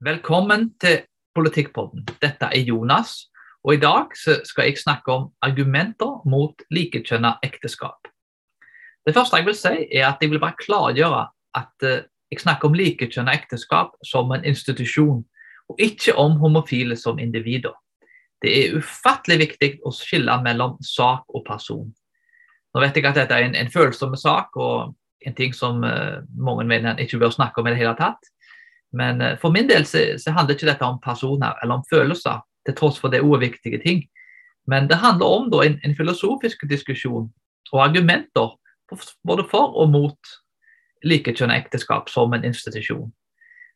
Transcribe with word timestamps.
Velkommen 0.00 0.70
til 0.80 1.02
Politikkpodden. 1.34 2.06
Dette 2.22 2.46
er 2.48 2.62
Jonas, 2.64 3.26
og 3.64 3.74
i 3.74 3.80
dag 3.80 4.14
skal 4.16 4.64
jeg 4.64 4.78
snakke 4.80 5.12
om 5.12 5.26
argumenter 5.44 6.22
mot 6.24 6.62
likekjønna 6.72 7.34
ekteskap. 7.44 8.08
Det 9.04 9.12
første 9.12 9.36
jeg 9.36 9.46
vil 9.50 9.58
si, 9.58 9.74
er 9.98 10.06
at 10.08 10.24
jeg 10.24 10.32
vil 10.32 10.40
bare 10.40 10.56
klargjøre 10.56 11.26
at 11.60 11.84
eh, 11.84 12.08
jeg 12.32 12.40
snakker 12.40 12.70
om 12.70 12.80
likekjønna 12.80 13.34
ekteskap 13.42 13.92
som 14.08 14.32
en 14.32 14.48
institusjon, 14.48 15.20
og 15.68 15.84
ikke 15.84 16.16
om 16.16 16.40
homofile 16.40 16.96
som 16.96 17.20
individer. 17.20 17.76
Det 18.40 18.56
er 18.56 18.80
ufattelig 18.80 19.38
viktig 19.44 19.72
å 19.84 19.92
skille 19.92 20.40
mellom 20.40 20.80
sak 20.80 21.28
og 21.28 21.44
person. 21.44 21.92
Nå 22.72 22.86
vet 22.86 22.96
jeg 22.96 23.04
at 23.04 23.20
dette 23.20 23.36
er 23.36 23.50
en, 23.50 23.60
en 23.66 23.76
følsom 23.76 24.16
sak, 24.16 24.56
og 24.56 24.96
en 25.28 25.36
ting 25.36 25.52
som 25.52 25.84
uh, 25.84 26.24
mange 26.32 26.64
mener 26.64 26.94
en 26.94 27.04
ikke 27.04 27.20
bør 27.20 27.36
snakke 27.36 27.60
om 27.60 27.68
i 27.68 27.76
det 27.76 27.84
hele 27.84 27.98
tatt. 28.00 28.32
Men 28.92 29.22
uh, 29.22 29.36
for 29.40 29.54
min 29.54 29.68
del 29.68 29.86
så, 29.86 30.02
så, 30.18 30.32
handler 30.34 30.56
ikke 30.56 30.70
dette 30.70 30.86
om 30.86 31.00
personer 31.02 31.58
eller 31.62 31.80
om 31.80 31.84
følelser, 31.90 32.40
til 32.66 32.76
tross 32.76 32.98
for 33.00 33.12
det 33.12 33.20
er 33.20 33.42
viktige 33.42 33.80
ting. 33.82 34.04
Men 34.66 34.88
det 34.88 35.00
handler 35.00 35.26
om 35.26 35.50
da, 35.50 35.62
en, 35.64 35.78
en, 35.84 35.96
filosofisk 35.96 36.66
diskusjon 36.68 37.30
og 37.72 37.84
argumenter 37.84 38.56
både 39.24 39.46
for 39.50 39.76
og 39.78 39.90
mot 39.90 40.34
likekjønnet 41.06 41.64
ekteskap 41.64 42.10
som 42.10 42.34
en 42.34 42.44
institusjon. 42.44 43.08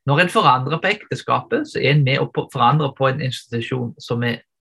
Når 0.05 0.21
en 0.21 0.33
forandrer 0.33 0.80
på 0.83 0.91
ekteskapet, 0.91 1.71
så 1.71 1.80
er 1.80 1.95
en 1.95 2.02
med 2.05 2.21
å 2.21 2.29
forandre 2.52 2.91
på 2.99 3.09
en 3.09 3.23
institusjon 3.24 3.95
som 4.02 4.24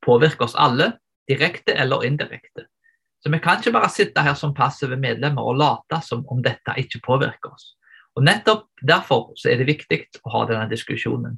påvirker 0.06 0.46
oss 0.46 0.56
alle, 0.56 0.94
direkte 1.28 1.74
eller 1.74 2.06
indirekte. 2.06 2.64
Så 3.20 3.32
vi 3.32 3.40
kan 3.42 3.58
ikke 3.58 3.74
bare 3.74 3.90
sitte 3.90 4.22
her 4.22 4.36
som 4.38 4.54
passive 4.54 4.96
medlemmer 4.96 5.42
og 5.42 5.58
late 5.60 5.98
som 6.06 6.22
om 6.32 6.40
dette 6.44 6.76
ikke 6.80 7.02
påvirker 7.04 7.52
oss. 7.52 7.74
Og 8.16 8.24
Nettopp 8.24 8.68
derfor 8.86 9.34
er 9.48 9.60
det 9.60 9.68
viktig 9.68 10.00
å 10.24 10.32
ha 10.32 10.46
denne 10.48 10.70
diskusjonen. 10.70 11.36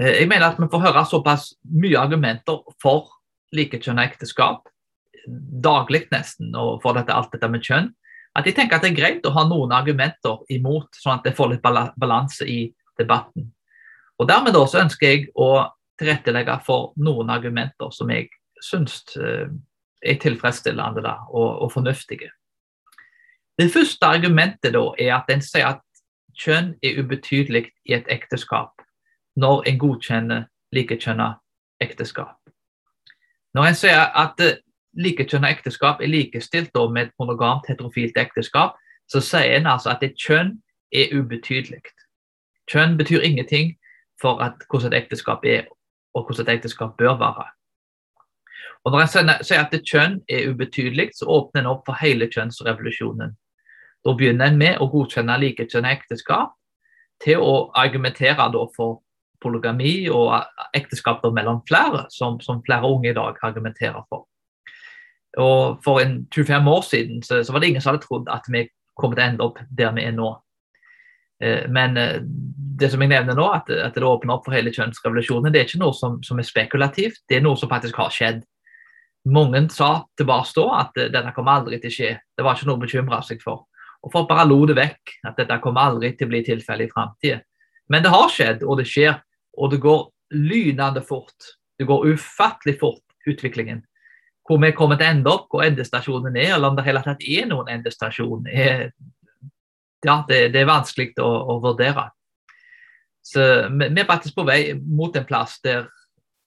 Eh, 0.00 0.22
jeg 0.22 0.30
mener 0.30 0.50
at 0.50 0.58
vi 0.58 0.70
får 0.70 0.84
høre 0.88 1.04
såpass 1.06 1.52
mye 1.70 2.00
argumenter 2.00 2.64
for 2.82 3.12
likekjønnet 3.54 4.12
ekteskap, 4.12 4.66
daglig 5.64 6.06
nesten, 6.12 6.50
og 6.56 6.82
for 6.82 6.98
dette, 6.98 7.14
alt 7.14 7.32
dette 7.34 7.48
med 7.50 7.64
kjønn, 7.64 7.92
at 8.38 8.46
jeg 8.46 8.54
tenker 8.54 8.76
at 8.76 8.84
det 8.84 8.92
er 8.92 8.98
greit 8.98 9.26
å 9.26 9.34
ha 9.34 9.44
noen 9.48 9.72
argumenter 9.74 10.42
imot, 10.54 10.92
sånn 11.00 11.18
at 11.18 11.26
det 11.26 11.34
får 11.36 11.54
litt 11.54 11.64
balanse 11.98 12.46
i 12.46 12.68
debatten. 13.00 13.48
Og 14.18 14.28
Dermed 14.28 14.54
da 14.54 14.64
så 14.66 14.82
ønsker 14.82 15.10
jeg 15.10 15.28
å 15.38 15.68
tilrettelegge 15.98 16.58
for 16.66 16.92
noen 17.02 17.30
argumenter 17.34 17.90
som 17.94 18.10
jeg 18.12 18.30
syns 18.62 19.00
eh, 19.18 19.46
er 20.02 20.18
tilfredsstillende 20.22 21.02
da, 21.02 21.16
og, 21.30 21.48
og, 21.64 21.72
fornuftige. 21.74 22.30
Det 23.58 23.72
første 23.72 24.06
argumentet 24.06 24.74
da 24.74 24.84
er 24.98 25.16
at 25.16 25.30
en 25.34 25.42
sier 25.42 25.66
at 25.66 25.80
kjønn 26.38 26.76
er 26.82 27.00
ubetydelig 27.02 27.64
i 27.90 27.96
et 27.96 28.06
ekteskap 28.14 28.84
når 29.36 29.64
en 29.66 29.78
godkjenner 29.78 30.44
likekjønna 30.74 31.32
ekteskap. 31.82 32.36
Når 33.54 33.70
en 33.70 33.78
sier 33.78 34.14
at 34.22 34.40
eh, 34.44 34.60
likekjønna 34.94 35.50
ekteskap 35.50 36.02
er 36.02 36.10
likestilt 36.10 36.70
med 36.92 37.06
et 37.06 37.12
monogamt 37.18 37.66
heterofilt 37.68 38.16
ekteskap, 38.18 38.78
så 39.10 39.20
sier 39.20 39.56
en 39.56 39.66
altså 39.66 39.90
at 39.90 40.02
et 40.02 40.14
kjønn 40.14 40.54
er 40.92 41.14
ubetydelig. 41.18 41.82
Kjønn 42.70 42.96
betyr 42.98 43.26
ingenting 43.26 43.74
for 44.20 44.42
at, 44.42 44.54
hvordan 44.70 44.92
et 44.92 45.02
ekteskap 45.02 45.44
er 45.44 45.66
og 46.14 46.26
hvordan 46.26 46.46
et 46.46 46.54
ekteskap 46.54 46.96
bør 46.98 47.18
være. 47.18 47.50
Og 48.84 48.92
Når 48.92 49.00
en 49.00 49.44
sier 49.44 49.66
at 49.66 49.74
kjønn 49.82 50.20
er 50.28 50.48
ubetydelig, 50.50 51.10
så 51.14 51.26
åpner 51.26 51.60
en 51.60 51.70
opp 51.74 51.86
for 51.86 51.98
hele 52.00 52.30
kjønnsrevolusjonen. 52.30 53.34
Da 54.06 54.14
begynner 54.14 54.50
en 54.50 54.58
med 54.60 54.78
å 54.80 54.88
godkjenne 54.92 55.36
likekjønnet 55.42 55.98
ekteskap 55.98 56.54
til 57.22 57.42
å 57.42 57.68
argumentere 57.76 58.48
for 58.76 59.00
polygami 59.42 60.08
og 60.10 60.32
ekteskap 60.74 61.22
mellom 61.34 61.62
flere, 61.68 62.06
som, 62.10 62.40
som, 62.40 62.62
flere 62.66 62.88
unge 62.88 63.10
i 63.10 63.16
dag 63.16 63.38
argumenterer 63.42 64.02
for. 64.08 64.26
Og 65.38 65.78
For 65.84 66.00
en 66.02 66.26
25 66.34 66.68
år 66.68 66.82
siden 66.82 67.22
så, 67.22 67.42
så 67.44 67.52
var 67.52 67.60
det 67.60 67.68
ingen 67.68 67.82
som 67.82 67.92
hadde 67.92 68.06
trodd 68.06 68.30
at 68.32 68.46
vi 68.50 68.66
kom 68.98 69.14
til 69.14 69.22
å 69.22 69.26
ende 69.28 69.46
opp 69.46 69.58
der 69.70 69.92
vi 69.94 70.06
er 70.08 70.14
nå. 70.16 70.32
Eh, 71.42 71.68
men 71.70 71.96
eh, 71.96 72.20
det 72.78 72.90
som 72.90 73.02
jeg 73.02 73.12
nevner 73.12 73.38
nå, 73.38 73.46
at, 73.54 73.70
at 73.70 73.94
det 73.94 74.06
åpner 74.06 74.34
opp 74.34 74.46
for 74.46 74.56
hele 74.56 74.72
kjønnsrevolusjonen, 74.74 75.52
det 75.54 75.60
er 75.60 75.68
ikke 75.68 75.82
noe 75.82 75.94
som, 75.94 76.18
som, 76.26 76.38
er 76.38 76.46
spekulativt, 76.46 77.22
det 77.30 77.38
er 77.38 77.44
noe 77.46 77.58
som 77.58 77.70
faktisk 77.70 77.98
har 78.00 78.14
skjedd. 78.14 78.42
Mange 79.28 79.64
sa 79.74 79.90
tilbake 80.18 80.54
da 80.56 80.66
at 80.80 80.98
uh, 80.98 81.08
dette 81.12 81.34
kommer 81.36 81.58
aldri 81.58 81.80
til 81.82 81.90
å 81.90 81.94
skje, 81.94 82.12
det 82.38 82.46
var 82.46 82.56
ikke 82.56 82.70
noe 82.70 82.78
å 82.78 82.84
bekymre 82.86 83.18
seg 83.26 83.42
for. 83.44 83.66
Og 84.08 84.12
Folk 84.14 84.30
bare 84.30 84.46
lo 84.48 84.62
det 84.68 84.78
vekk, 84.78 85.18
at 85.28 85.36
dette 85.36 85.60
kommer 85.60 85.90
aldri 85.90 86.14
til 86.16 86.28
å 86.28 86.32
bli 86.32 86.40
tilfellet 86.46 86.88
i 86.88 86.92
framtida. 86.94 87.42
Men 87.92 88.04
det 88.04 88.12
har 88.12 88.32
skjedd, 88.32 88.64
og 88.64 88.80
det 88.80 88.86
skjer. 88.88 89.18
Og 89.58 89.72
det 89.72 89.82
går 89.82 90.06
lynende 90.32 91.02
fort. 91.04 91.52
Det 91.78 91.84
går 91.88 92.14
ufattelig 92.14 92.78
fort, 92.80 93.04
utviklingen. 93.28 93.82
Hvor 94.48 94.60
vi 94.62 94.72
kommer 94.72 94.96
til 94.96 95.08
å 95.08 95.12
ende 95.12 95.32
opp, 95.32 95.48
hvor 95.52 95.66
endestasjonen 95.66 96.36
er, 96.36 96.54
eller 96.54 96.70
om 96.70 96.78
det 96.78 96.86
hele 96.86 97.02
tatt 97.04 97.20
er 97.20 97.48
noen 97.50 97.68
endestasjon, 97.68 98.48
ja, 98.48 100.16
det, 100.28 100.38
det 100.54 100.62
er 100.62 100.70
vanskelig 100.70 101.12
å, 101.20 101.28
å 101.52 101.58
vurdere. 101.60 102.06
Så 103.28 103.42
vi 103.68 103.90
er 103.92 104.08
faktisk 104.08 104.38
på 104.38 104.46
vei 104.48 104.72
mot 104.78 105.16
en 105.18 105.26
plass 105.28 105.58
der 105.64 105.90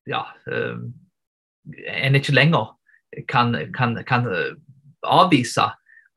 ja, 0.10 0.24
uh, 0.50 0.80
en 1.94 2.18
ikke 2.18 2.34
lenger 2.34 2.72
kan, 3.30 3.54
kan, 3.76 3.94
kan, 4.08 4.26
eh, 4.26 4.56
avvise 5.04 5.68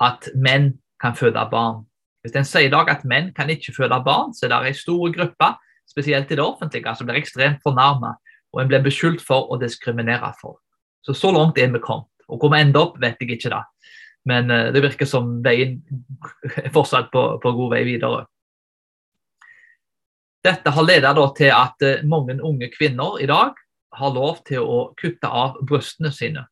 at 0.01 0.29
menn 0.39 0.71
kan 1.05 1.17
føde 1.17 1.45
barn. 1.53 1.85
Hvis 2.25 2.35
en 2.41 2.49
sier 2.49 2.71
i 2.71 2.73
dag 2.73 2.89
at 2.89 3.05
menn 3.05 3.29
kan 3.37 3.53
ikke 3.53 3.77
føde 3.77 4.01
barn, 4.07 4.33
så 4.33 4.49
er 4.49 4.55
det 4.55 4.73
en 4.73 4.79
stor 4.81 5.13
gruppe, 5.13 5.55
spesielt 5.85 6.31
i 6.33 6.37
det 6.39 6.45
offentlige, 6.45 6.95
som 6.97 7.07
blir 7.07 7.21
ekstremt 7.21 7.61
fornærmet 7.63 8.17
og 8.55 8.63
en 8.63 8.71
blir 8.71 8.85
beskyldt 8.85 9.23
for 9.25 9.51
å 9.51 9.59
diskriminere 9.59 10.31
folk. 10.39 10.61
Så 11.05 11.17
så 11.19 11.33
langt 11.35 11.59
er 11.59 11.73
vi 11.75 11.83
kommet. 11.83 12.09
Og 12.31 12.41
hvor 12.41 12.53
vi 12.55 12.63
ender 12.63 12.87
opp, 12.87 13.01
vet 13.03 13.19
jeg 13.21 13.35
ikke 13.35 13.53
da. 13.53 13.65
Men 14.25 14.49
uh, 14.49 14.71
det 14.73 14.81
virker 14.85 15.09
som 15.09 15.43
veien 15.45 15.81
er 16.63 16.71
fortsatt 16.73 17.11
på, 17.13 17.25
på 17.43 17.53
god 17.59 17.75
vei 17.75 17.83
videre. 17.91 18.25
Dette 20.45 20.73
har 20.77 20.87
ledet 20.87 21.29
til 21.39 21.51
at 21.57 21.85
eh, 21.85 22.03
mange 22.05 22.37
unge 22.45 22.69
kvinner 22.69 23.17
i 23.17 23.29
dag 23.29 23.57
har 23.97 24.11
lov 24.13 24.43
til 24.45 24.61
å 24.61 24.81
kutte 24.93 25.25
av 25.25 25.55
brystene 25.65 26.11
sine. 26.13 26.43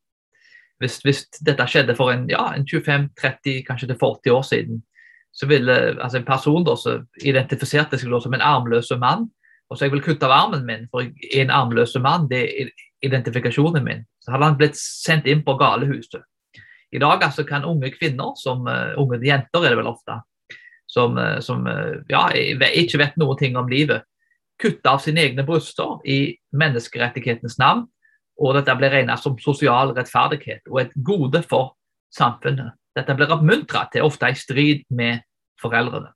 Hvis, 0.83 0.99
hvis 1.07 1.21
dette 1.47 1.67
skjedde 1.71 1.95
for 1.99 2.11
en, 2.13 2.25
ja, 2.31 2.49
en 2.57 2.67
25-30, 2.67 3.63
kanskje 3.69 3.93
til 3.93 4.01
40 4.01 4.35
år 4.35 4.43
siden, 4.49 4.81
så 5.33 5.47
ville 5.49 5.77
altså 6.03 6.19
en 6.19 6.27
person 6.29 6.65
da, 6.67 6.75
som 6.77 7.07
identifiserte 7.23 7.99
seg 7.99 8.11
som 8.21 8.35
en 8.35 8.45
armløs 8.45 8.91
mann, 9.01 9.29
og 9.71 9.79
så 9.79 9.87
jeg 9.87 9.95
vil 9.95 10.03
kutte 10.05 10.29
av 10.29 10.35
armen 10.37 10.67
min, 10.69 10.89
for 10.93 11.07
jeg 11.07 11.31
er 11.31 11.47
en 11.47 11.55
armløs 11.57 11.95
mann, 12.05 12.27
det 12.29 12.43
er 12.45 12.73
identifikasjonen 13.03 13.85
min, 13.87 14.03
så 14.21 14.35
hadde 14.35 14.51
han 14.51 14.59
blitt 14.61 14.77
sendt 14.77 15.31
inn 15.31 15.41
på 15.47 15.57
galehuset. 15.61 16.21
I 16.93 17.01
dag 17.01 17.25
altså, 17.25 17.45
kan 17.49 17.65
unge 17.65 17.89
kvinner, 17.95 18.35
som 18.37 18.67
uh, 18.69 18.93
unge 19.01 19.23
jenter 19.25 19.65
er 19.65 19.73
det 19.73 19.79
vel 19.81 19.89
ofte, 19.89 20.19
som, 20.91 21.17
uh, 21.17 21.39
som 21.41 21.65
uh, 21.65 22.03
ja, 22.13 22.27
ikke 22.35 23.01
vet 23.01 23.17
noen 23.17 23.41
ting 23.41 23.57
om 23.57 23.71
livet, 23.71 24.05
kutte 24.61 24.93
av 24.93 25.01
sine 25.03 25.25
egne 25.25 25.47
bryster 25.49 26.03
i 26.05 26.37
menneskerettighetens 26.53 27.57
navn. 27.59 27.87
Og 28.41 28.55
dette 28.57 28.75
blir 28.79 28.91
regnet 28.95 29.21
som 29.21 29.39
sosial 29.41 29.93
rettferdighet 29.97 30.63
og 30.71 30.81
et 30.81 30.93
gode 31.05 31.43
for 31.49 31.75
samfunnet. 32.15 32.73
Dette 32.97 33.15
blir 33.17 33.33
oppmuntret 33.33 33.89
til, 33.93 34.03
ofte 34.05 34.29
i 34.29 34.35
strid 34.37 34.85
med 34.93 35.21
foreldrene. 35.61 36.11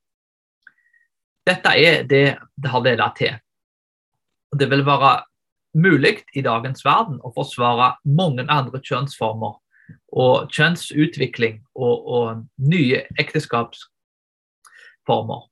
Dette 1.46 1.70
er 1.78 2.02
det 2.08 2.36
det 2.56 2.70
har 2.72 2.82
ledet 2.84 3.12
til. 3.16 3.34
Det 4.56 4.70
vil 4.70 4.86
være 4.86 5.22
mulig 5.76 6.24
i 6.34 6.42
dagens 6.42 6.84
verden 6.84 7.20
å 7.24 7.32
forsvare 7.36 7.96
mange 8.04 8.46
andre 8.50 8.80
kjønnsformer 8.80 9.52
og 10.16 10.50
kjønnsutvikling 10.54 11.64
og, 11.74 12.06
og 12.06 12.44
nye 12.56 13.02
ekteskapsformer. 13.20 15.42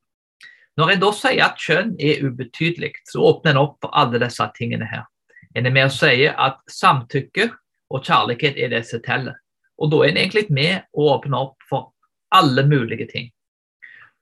Når 0.74 0.90
en 0.90 1.02
da 1.04 1.10
sier 1.14 1.44
at 1.46 1.60
kjønn 1.60 1.94
er 2.02 2.24
ubetydelig, 2.26 2.92
så 3.06 3.22
åpner 3.28 3.50
en 3.52 3.62
opp 3.62 3.76
for 3.84 3.90
alle 3.94 4.18
disse 4.22 4.46
tingene 4.56 4.86
her. 4.90 5.04
En 5.54 5.66
er 5.66 5.74
med 5.74 5.86
å 5.86 5.94
si 5.94 6.26
at 6.26 6.58
samtykke 6.70 7.48
og 7.94 8.06
kjærlighet 8.06 8.58
er 8.58 8.72
det 8.72 8.82
som 8.88 9.02
teller. 9.04 9.36
Og 9.78 9.90
da 9.92 10.02
er 10.02 10.12
en 10.12 10.20
egentlig 10.22 10.48
med 10.54 10.86
å 10.94 11.10
åpne 11.14 11.38
opp 11.46 11.68
for 11.68 11.92
alle 12.34 12.64
mulige 12.66 13.06
ting. 13.10 13.30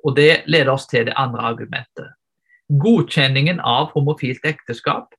Og 0.05 0.17
det 0.17 0.45
leder 0.51 0.73
oss 0.73 0.89
til 0.91 1.07
det 1.09 1.17
andre 1.17 1.45
argumentet. 1.53 2.13
Godkjenningen 2.83 3.61
av 3.61 3.93
homofilt 3.97 4.45
ekteskap 4.49 5.13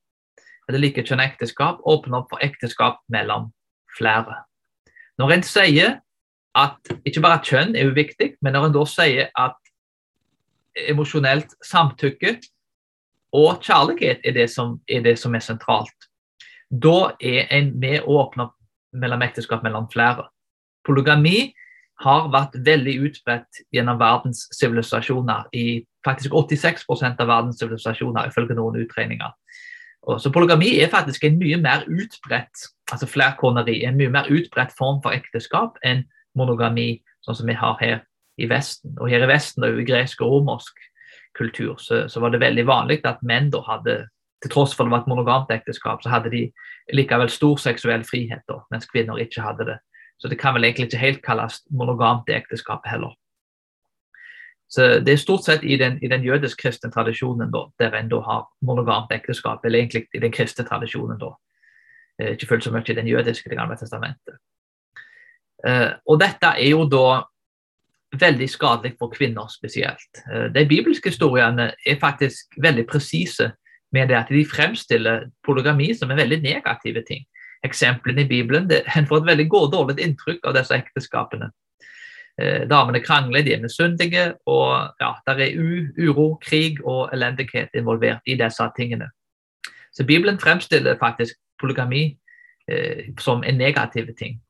eller 0.68 0.80
likekjønnet 0.80 1.33
ekteskap 1.33 1.81
åpner 1.89 2.21
opp 2.21 2.31
for 2.31 2.44
ekteskap 2.45 3.01
mellom 3.12 3.50
flere. 3.98 4.44
Når 5.19 5.36
en 5.36 5.45
sier 5.45 6.00
at 6.57 6.94
ikke 7.06 7.21
bare 7.24 7.42
kjønn 7.45 7.75
er 7.77 7.89
uviktig, 7.89 8.36
men 8.42 8.56
når 8.56 8.69
en 8.69 8.75
da 8.77 8.86
sier 8.89 9.30
at 9.39 9.57
emosjonelt 10.89 11.54
samtykke 11.65 12.38
og 13.34 13.64
kjærlighet 13.66 14.22
er 14.26 14.36
det, 14.36 14.50
som, 14.52 14.78
er 14.88 15.02
det 15.06 15.18
som 15.20 15.36
er 15.36 15.42
sentralt. 15.42 16.10
Da 16.70 17.14
er 17.22 17.50
en 17.54 17.74
med 17.80 18.06
å 18.06 18.20
åpne 18.24 18.48
opp 18.48 18.58
mellom 18.94 19.26
ekteskap 19.26 19.64
mellom 19.66 19.88
flere. 19.94 20.28
Polygami 20.86 21.54
har 22.04 22.28
vært 22.34 22.58
veldig 22.66 22.94
utbredt 23.08 23.64
gjennom 23.74 24.00
verdens 24.02 24.46
sivilisasjoner 24.54 25.48
i 25.56 25.84
faktisk 26.06 26.34
86% 26.36 27.22
av 27.24 27.30
verdens 27.30 27.62
sivilisasjoner, 27.62 28.28
ifølge 28.28 28.58
noen 28.58 28.82
utregninger. 28.84 29.32
Så 30.20 30.34
polygami 30.36 30.74
er 30.84 30.92
faktisk 30.92 31.24
en 31.24 31.38
mye 31.40 31.58
mer 31.64 31.86
utbredt 31.88 32.66
altså 32.92 33.08
flerkoneri, 33.08 33.84
en 33.88 33.98
mye 33.98 34.12
mer 34.12 34.28
utbredt 34.32 34.74
form 34.78 35.00
for 35.04 35.16
ekteskap 35.16 35.80
enn 35.88 36.04
monogami, 36.38 36.98
sånn 37.24 37.38
som 37.40 37.48
vi 37.48 37.56
har 37.58 37.78
her 37.80 38.02
i 38.42 38.50
Vesten. 38.52 38.98
Og 39.00 39.10
her 39.14 39.24
i 39.24 39.30
Vesten 39.30 39.64
er 39.64 39.80
i 39.80 39.88
gresk 39.88 40.22
og 40.26 40.34
romersk 40.34 40.84
kultur 41.38 41.78
så, 41.82 42.08
så, 42.10 42.20
var 42.20 42.34
det 42.34 42.42
veldig 42.44 42.66
vanlig 42.68 43.00
at 43.06 43.24
menn 43.26 43.50
da 43.54 43.62
hadde 43.68 44.04
til 44.44 44.52
tross 44.52 44.76
for 44.76 44.86
det 44.86 44.92
var 44.92 45.04
et 45.04 45.10
monogamt 45.12 45.52
ekteskap, 45.56 46.04
så 46.04 46.12
hadde 46.12 46.32
de 46.34 46.44
likevel 46.94 47.30
stor 47.32 47.60
seksuell 47.62 48.04
frihet, 48.04 48.44
da, 48.52 48.60
mens 48.72 48.90
kvinner 48.92 49.22
ikke 49.24 49.42
hadde 49.42 49.70
det. 49.72 49.78
Så 50.20 50.28
det 50.28 50.38
kan 50.40 50.56
vel 50.56 50.68
egentlig 50.68 50.90
ikke 50.90 51.00
helt 51.00 51.22
kalles 51.24 51.62
monogamt 51.72 52.30
ekteskap 52.30 52.84
heller. 52.88 53.16
Så 54.74 55.00
Det 55.00 55.14
er 55.14 55.18
stort 55.22 55.46
sett 55.46 55.64
i 55.64 55.78
den, 55.78 56.00
den 56.00 56.24
jødisk-kristne 56.24 56.92
tradisjonen 56.92 57.52
da, 57.54 57.68
der 57.80 57.96
en 57.96 58.10
da 58.10 58.20
har 58.26 58.48
monogamt 58.62 59.12
ekteskap, 59.12 59.66
eller 59.66 59.80
egentlig 59.80 60.08
i 60.14 60.20
den 60.20 60.32
kristne 60.32 60.66
tradisjonen. 60.66 61.20
da. 61.20 61.36
Eh, 62.20 62.32
ikke 62.32 62.48
fullt 62.48 62.64
så 62.64 62.72
mye 62.72 62.90
i 62.90 62.96
den 62.96 63.08
jødiske 63.08 63.50
Det 63.50 63.58
gamle 63.58 63.78
testamentet. 63.78 64.38
Eh, 65.68 65.92
og 66.08 66.20
dette 66.20 66.48
er 66.58 66.70
jo 66.70 66.86
da 66.90 67.24
veldig 68.19 68.50
skadelig 68.50 68.95
for 69.00 69.12
kvinner 69.13 69.48
spesielt. 69.51 70.24
Eh, 70.31 70.50
de 70.54 70.65
bibelske 70.69 71.10
historiene 71.10 71.71
er 71.86 72.00
faktisk 72.01 72.57
veldig 72.62 72.88
presise 72.88 73.51
med 73.94 74.10
det 74.10 74.18
at 74.18 74.30
de 74.30 74.45
fremstiller 74.45 75.27
polygami 75.45 75.94
som 75.94 76.12
en 76.12 76.18
veldig 76.18 76.42
negative 76.42 77.04
ting. 77.07 77.25
Eksemplene 77.63 78.21
i 78.21 78.27
Bibelen 78.27 78.69
det, 78.69 78.83
En 78.95 79.07
får 79.07 79.18
et 79.18 79.25
veldig 79.25 79.50
godt, 79.50 79.74
dårlig 79.74 80.00
inntrykk 80.00 80.39
av 80.44 80.56
disse 80.57 80.75
ekteskapene. 80.75 81.51
Eh, 82.42 82.68
damene 82.69 83.00
krangler, 83.00 83.44
de 83.44 83.54
er 83.54 83.62
misunnelige, 83.62 84.33
og 84.45 84.89
ja, 85.01 85.13
der 85.27 85.44
er 85.45 85.57
uro, 85.98 86.39
krig 86.42 86.81
og 86.83 87.10
elendighet 87.13 87.69
involvert 87.75 88.21
i 88.25 88.36
disse 88.36 88.69
tingene. 88.77 89.10
Så 89.94 90.06
Bibelen 90.06 90.39
fremstiller 90.39 90.98
faktisk 91.00 91.36
polygami 91.62 92.18
eh, 92.71 93.13
som 93.19 93.44
en 93.44 93.57
negativ 93.57 94.07
ting. 94.18 94.42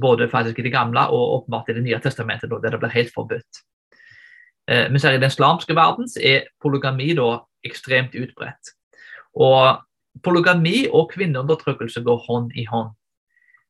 Både 0.00 0.28
faktisk 0.28 0.58
i 0.58 0.62
det 0.62 0.72
gamle 0.72 1.06
og 1.10 1.34
åpenbart 1.36 1.68
i 1.68 1.74
Det 1.74 1.82
nye 1.82 2.00
testamentet, 2.00 2.50
der 2.50 2.70
det 2.70 2.80
blir 2.80 2.94
helt 2.94 3.12
forbudt. 3.14 3.62
Eh, 4.70 4.90
men 4.90 4.96
i 4.96 5.18
den 5.18 5.30
islamske 5.30 5.74
verden 5.74 6.08
er 6.22 6.46
polygami 6.60 7.14
da 7.14 7.42
ekstremt 7.64 8.14
utbredt. 8.14 8.74
Og 9.34 9.82
polygami 10.22 10.86
og 10.92 11.10
kvinneundertrykkelse 11.12 12.02
går 12.02 12.24
hånd 12.28 12.52
i 12.54 12.64
hånd. 12.64 12.90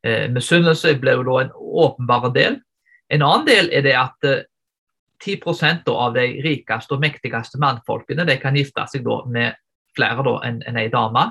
Eh, 0.04 0.30
Misunnelse 0.30 0.98
blir 1.00 1.20
jo 1.20 1.22
da 1.22 1.44
en 1.44 1.52
åpenbar 1.54 2.32
del. 2.34 2.60
En 3.10 3.22
annen 3.22 3.46
del 3.46 3.70
er 3.72 3.82
det 3.82 3.94
at 3.96 4.24
eh, 4.24 4.44
10 5.22 5.38
av 5.86 6.14
de 6.14 6.24
rikeste 6.42 6.94
og 6.94 7.00
mektigste 7.00 7.58
mannfolkene 7.62 8.26
de 8.26 8.36
kan 8.42 8.56
gifte 8.58 8.82
seg 8.90 9.06
med 9.30 9.54
flere 9.94 10.38
enn 10.42 10.62
en 10.66 10.76
ei 10.76 10.88
dame. 10.90 11.30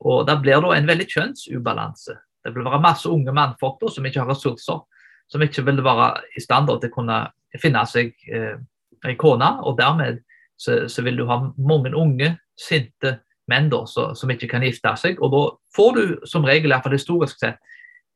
Og 0.00 0.26
Det 0.26 0.40
blir 0.42 0.60
da 0.60 0.74
en 0.76 0.86
veldig 0.86 1.06
kjønnsubalanse. 1.08 2.14
Det 2.44 2.52
vil 2.54 2.66
være 2.66 2.82
masse 2.84 3.08
unge 3.08 3.32
mannfolk 3.32 3.80
da, 3.80 3.90
som 3.90 4.06
ikke 4.06 4.22
har 4.22 4.30
ressurser, 4.30 4.82
som 5.32 5.42
ikke 5.44 5.64
vil 5.64 5.80
være 5.84 6.10
i 6.36 6.42
stand 6.44 6.68
til 6.68 6.90
å 6.90 6.94
kunne 6.94 7.18
finne 7.60 7.84
seg 7.88 8.12
eh, 8.28 8.56
en 9.04 9.20
kone. 9.20 9.50
Og 9.64 9.78
dermed 9.78 10.20
så, 10.60 10.84
så, 10.88 11.04
vil 11.06 11.18
du 11.18 11.26
ha 11.30 11.40
mange 11.56 11.94
unge, 11.96 12.34
sinte 12.60 13.18
menn 13.50 13.70
da, 13.72 13.82
så, 13.90 14.12
som 14.16 14.30
ikke 14.30 14.50
kan 14.52 14.64
gifte 14.64 14.92
seg. 15.00 15.18
Og 15.24 15.32
da 15.32 15.42
får 15.76 15.96
du 15.96 16.28
som 16.28 16.46
regel, 16.46 16.70
i 16.70 16.74
hvert 16.74 16.86
fall 16.86 16.96
historisk 16.96 17.40
sett, 17.40 17.58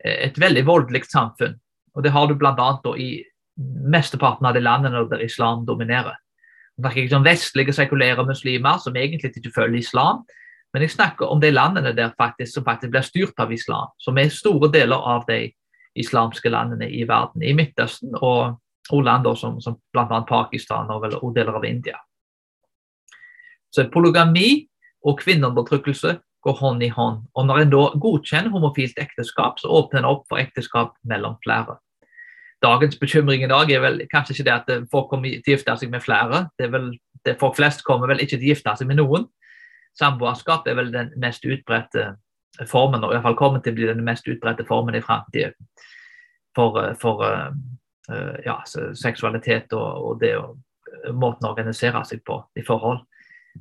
eh, 0.04 0.28
et 0.28 0.40
veldig 0.40 0.66
voldelig 0.68 1.06
samfunn. 1.08 1.56
Og 1.96 2.04
det 2.04 2.12
har 2.14 2.28
du 2.28 2.36
bl.a. 2.38 2.70
i 3.00 3.10
mesteparten 3.58 4.46
av 4.46 4.54
de 4.54 4.62
landene 4.62 5.06
der 5.10 5.24
islam 5.24 5.64
dominerer. 5.66 6.18
Det 6.76 6.84
snakker 6.84 7.02
ikke 7.02 7.18
om 7.18 7.26
vestlige 7.26 7.74
sekulære 7.74 8.24
muslimer 8.26 8.78
som 8.78 8.96
egentlig 8.96 9.32
ikke 9.34 9.54
følger 9.56 9.80
islam, 9.80 10.20
men 10.72 10.84
jeg 10.84 10.92
snakker 10.92 11.30
om 11.32 11.40
de 11.40 11.50
landene 11.50 11.94
der 11.96 12.12
faktisk, 12.18 12.52
som 12.54 12.64
faktisk 12.64 12.92
blir 12.92 13.06
styrt 13.06 13.40
av 13.40 13.52
islam, 13.52 13.88
som 13.98 14.18
er 14.18 14.32
store 14.32 14.68
deler 14.72 15.00
av 15.00 15.24
de 15.28 15.46
islamske 15.98 16.50
landene 16.52 16.90
i 16.90 17.04
verden, 17.08 17.42
i 17.42 17.54
Midtøsten 17.56 18.14
og, 18.20 18.58
og 18.90 19.04
land 19.04 19.26
som, 19.40 19.56
som 19.64 19.78
bl.a. 19.92 20.20
Pakistan 20.28 20.90
og, 20.92 21.08
og 21.22 21.34
deler 21.36 21.56
av 21.56 21.64
India. 21.64 21.96
Så 23.74 23.88
polygami 23.92 24.68
og 25.04 25.18
kvinneundertrykkelse 25.20 26.14
går 26.44 26.56
hånd 26.60 26.82
i 26.82 26.92
hånd. 26.92 27.24
Og 27.34 27.46
Når 27.46 27.62
en 27.62 27.72
da 27.72 27.82
godkjenner 28.00 28.52
homofilt 28.54 28.98
ekteskap, 29.00 29.60
så 29.60 29.68
åpner 29.68 30.02
en 30.02 30.10
opp 30.12 30.26
for 30.28 30.40
ekteskap 30.40 30.94
mellom 31.08 31.36
flere. 31.44 31.78
Dagens 32.62 32.98
bekymring 32.98 33.44
i 33.44 33.50
dag 33.50 33.70
er 33.70 33.82
vel 33.84 34.00
kanskje 34.10 34.34
ikke 34.34 34.46
det 34.48 34.54
at 34.54 34.88
folk 34.90 35.10
kommer 35.10 35.30
til 35.30 35.52
å 35.52 35.56
gifte 35.56 35.76
seg 35.78 35.92
med 35.92 36.02
flere. 36.02 36.48
det 36.58 36.66
er 36.66 36.72
vel, 36.74 36.88
det 37.24 37.36
Folk 37.38 37.56
flest 37.56 37.84
kommer 37.86 38.10
vel 38.10 38.22
ikke 38.22 38.36
til 38.36 38.48
å 38.48 38.54
gifte 38.54 38.74
seg 38.78 38.88
med 38.88 38.98
noen. 38.98 39.28
Samboerskap 39.98 40.66
er 40.68 40.76
vel 40.78 40.92
den 40.92 41.12
mest 41.20 41.46
utbredte 41.46 42.12
formen, 42.66 43.04
og 43.04 43.12
i 43.12 43.16
hvert 43.16 43.26
fall 43.28 43.38
kommer 43.38 43.62
til 43.62 43.74
å 43.74 43.78
bli 43.78 43.88
den 43.90 44.04
mest 44.06 44.28
utbredte 44.28 44.66
formen 44.66 44.96
i 44.98 45.04
framtiden 45.04 45.54
for, 46.56 46.80
for 46.98 47.22
uh, 47.22 48.36
ja, 48.44 48.56
seksualitet 48.98 49.72
og, 49.76 49.88
og 50.08 50.22
det 50.22 50.34
og 50.38 50.56
måten 51.14 51.46
å 51.46 51.52
organisere 51.52 52.02
seg 52.08 52.24
på 52.26 52.40
i 52.58 52.64
forhold. 52.66 53.04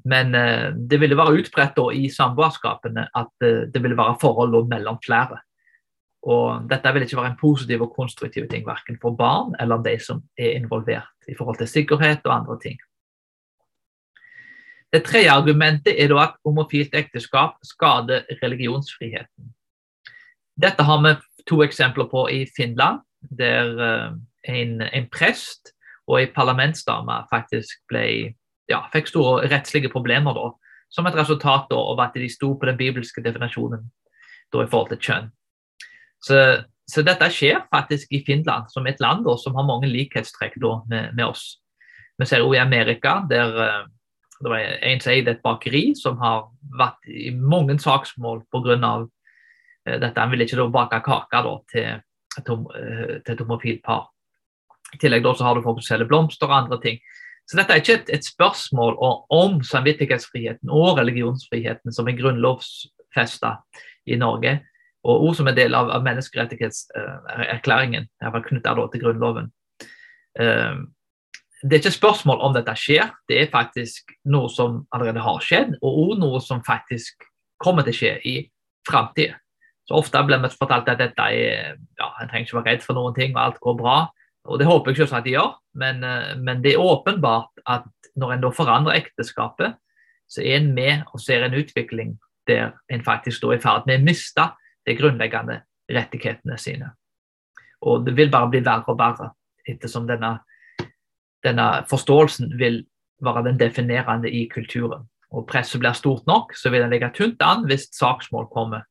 Men 0.06 0.36
eh, 0.36 0.70
det 0.76 1.00
ville 1.02 1.18
være 1.18 1.40
utbredt 1.42 1.80
i 1.96 2.08
samboerskapene 2.14 3.08
at 3.18 3.46
eh, 3.46 3.66
det 3.72 3.82
ville 3.84 3.98
være 3.98 4.18
forhold 4.22 4.70
mellom 4.70 5.00
flere. 5.06 5.42
Og 6.28 6.68
dette 6.70 6.92
vil 6.94 7.06
ikke 7.06 7.20
være 7.20 7.32
en 7.34 7.40
positiv 7.40 7.86
og 7.86 7.94
konstruktiv 7.96 8.48
ting, 8.52 8.66
verken 8.68 8.98
for 9.02 9.16
barn 9.16 9.56
eller 9.62 9.82
de 9.86 9.96
som 10.02 10.22
er 10.38 10.58
involvert 10.58 11.30
i 11.30 11.36
forhold 11.38 11.60
til 11.62 11.72
sikkerhet 11.72 12.26
og 12.26 12.36
andre 12.36 12.58
ting. 12.66 12.80
Det 14.98 15.04
tredje 15.06 15.30
argumentet 15.30 15.94
er 16.02 16.10
at 16.18 16.40
homofilt 16.48 16.96
ekteskap 16.98 17.60
skader 17.62 18.24
religionsfriheten. 18.42 19.52
Dette 20.58 20.84
har 20.84 21.02
vi 21.04 21.12
to 21.46 21.60
eksempler 21.62 22.08
på 22.10 22.24
i 22.34 22.48
Finland, 22.50 23.04
der 23.30 23.78
eh, 23.78 24.16
en, 24.50 24.82
en 24.82 25.06
prest 25.14 25.70
og 26.08 26.22
en 26.22 26.32
parlamentsdame 26.34 27.20
faktisk 27.30 27.84
ble 27.92 28.08
ja, 28.72 28.80
fikk 28.94 29.12
store 29.12 29.52
rettslige 29.52 29.92
problemer 29.94 30.34
da, 30.34 30.48
som 30.90 31.06
et 31.06 31.18
resultat 31.20 31.68
da, 31.70 31.78
av 31.78 32.02
at 32.08 32.18
de 32.18 32.30
sto 32.32 32.56
på 32.58 32.66
den 32.66 32.80
bibelske 32.80 33.22
definasjonen 33.22 33.84
da, 34.50 34.64
i 34.64 34.72
forhold 34.72 34.96
til 34.96 35.04
kjønn. 35.04 35.30
Så, 36.26 36.40
så, 36.90 37.04
dette 37.06 37.30
skjer 37.30 37.68
faktisk 37.70 38.18
i 38.18 38.24
Finland, 38.26 38.72
som 38.74 38.90
et 38.90 39.04
land 39.04 39.28
da, 39.30 39.38
som 39.38 39.54
har 39.60 39.68
mange 39.68 39.92
likhetstrekk 39.92 40.58
da, 40.64 40.74
med, 40.90 41.14
med, 41.14 41.28
oss. 41.28 41.60
Vi 42.18 42.26
ser 42.26 42.42
også 42.42 42.58
i 42.58 42.64
Amerika, 42.64 43.20
der 43.30 43.54
uh, 43.62 43.86
det 44.44 44.52
var 44.52 44.60
en 44.60 45.00
som 45.02 45.14
eide 45.14 45.34
et 45.34 45.46
bakeri 45.46 45.84
som 45.98 46.20
har 46.22 46.50
vært 46.78 47.08
i 47.10 47.32
mange 47.34 47.78
saksmål 47.82 48.44
pga. 48.54 48.76
Eh, 49.88 50.00
dette. 50.00 50.20
Han 50.20 50.32
ville 50.32 50.48
ikke 50.48 50.60
da 50.60 50.68
bake 50.72 51.02
kake 51.06 51.44
da, 51.48 51.56
til, 51.72 51.88
til, 52.46 53.34
et 53.34 53.42
homofilt 53.42 53.84
par. 53.86 54.04
I 54.94 54.98
tillegg 55.02 55.26
da, 55.26 55.32
så 55.36 55.44
har 55.48 55.54
du 55.56 55.66
folk 55.66 55.82
som 55.82 55.90
selger 55.94 56.10
blomster 56.10 56.48
og 56.50 56.58
andre 56.62 56.78
ting. 56.84 56.98
Så 57.48 57.54
dette 57.60 57.72
er 57.74 57.82
ikke 57.82 58.00
et, 58.02 58.10
et 58.18 58.26
spørsmål 58.28 58.94
om 59.32 59.62
samvittighetsfriheten 59.64 60.70
og 60.74 60.98
religionsfriheten 61.00 61.90
som 61.96 62.08
er 62.08 62.20
grunnlovfesta 62.20 63.52
i 64.08 64.16
Norge, 64.20 64.60
og 65.08 65.24
ord 65.30 65.36
som 65.40 65.48
er 65.48 65.56
del 65.56 65.76
av, 65.78 65.86
av 65.96 66.04
menneskerettighetserklæringen, 66.04 68.10
iallfall 68.20 68.46
knytta 68.50 68.72
til 68.92 69.04
Grunnloven. 69.04 69.48
Uh, 70.38 70.84
det 71.64 71.74
er 71.74 71.82
ikke 71.82 71.96
spørsmål 71.96 72.44
om 72.46 72.54
dette 72.54 72.74
skjer, 72.78 73.10
det 73.30 73.40
er 73.42 73.52
faktisk 73.54 74.14
noe 74.30 74.50
som 74.54 74.84
allerede 74.94 75.24
har 75.26 75.42
skjedd, 75.42 75.78
og 75.82 76.02
også 76.04 76.20
noe 76.22 76.42
som 76.44 76.62
faktisk 76.66 77.26
kommer 77.64 77.86
til 77.86 77.96
å 77.96 77.98
skje 77.98 78.14
i 78.30 78.36
framtida. 78.88 79.40
Så 79.88 79.96
ofte 79.96 80.22
blir 80.28 80.42
vi 80.44 80.52
fortalt 80.52 80.90
at 80.92 81.00
dette 81.00 81.26
er, 81.32 81.78
ja, 81.98 82.08
en 82.22 82.30
trenger 82.30 82.46
ikke 82.46 82.60
være 82.60 82.74
redd 82.74 82.84
for 82.84 82.98
noen 82.98 83.16
ting, 83.16 83.34
og 83.34 83.42
alt 83.42 83.60
går 83.64 83.78
bra. 83.80 83.98
Og 84.48 84.60
Det 84.60 84.68
håper 84.68 84.92
jeg 84.92 85.02
selvsagt 85.02 85.26
de 85.26 85.36
gjør, 85.36 85.56
men, 85.76 86.04
eh, 86.04 86.36
men, 86.38 86.62
det 86.64 86.74
er 86.74 86.84
åpenbart 86.84 87.64
at 87.66 87.88
når 88.16 88.34
en 88.34 88.44
da 88.46 88.52
forandrer 88.52 89.00
ekteskapet, 89.00 89.76
så 90.28 90.44
er 90.44 90.60
en 90.60 90.74
med 90.76 91.04
og 91.14 91.22
ser 91.24 91.44
en 91.44 91.56
utvikling 91.56 92.18
der 92.48 92.72
en 92.90 93.04
faktisk 93.04 93.38
står 93.38 93.58
i 93.58 93.62
ferd 93.64 93.88
med 93.88 94.02
å 94.02 94.04
miste 94.08 94.44
de 94.88 94.96
grunnleggende 94.96 95.62
rettighetene 95.92 96.58
sine. 96.60 96.92
Og 97.82 98.06
det 98.06 98.16
vil 98.16 98.32
bare 98.32 98.50
bli 98.52 98.64
verre 98.64 98.88
og 98.88 99.00
verre 99.00 99.32
ettersom 99.68 100.08
denne, 100.08 100.40
denne 101.46 101.68
forståelsen 101.90 102.58
vil 102.60 102.86
være 103.24 103.44
den 103.50 103.60
definerende 103.60 104.32
i 104.32 104.48
kulturen. 104.50 105.08
Og 105.32 105.48
presset 105.48 105.82
blir 105.82 105.96
stort 105.98 106.28
nok, 106.28 106.56
så 106.56 106.70
vil 106.72 106.82
den 106.82 106.94
ligge 106.94 107.10
tynt 107.16 107.42
an 107.44 107.66
hvis 107.68 107.90
saksmål 107.96 108.48
kommer. 108.54 108.86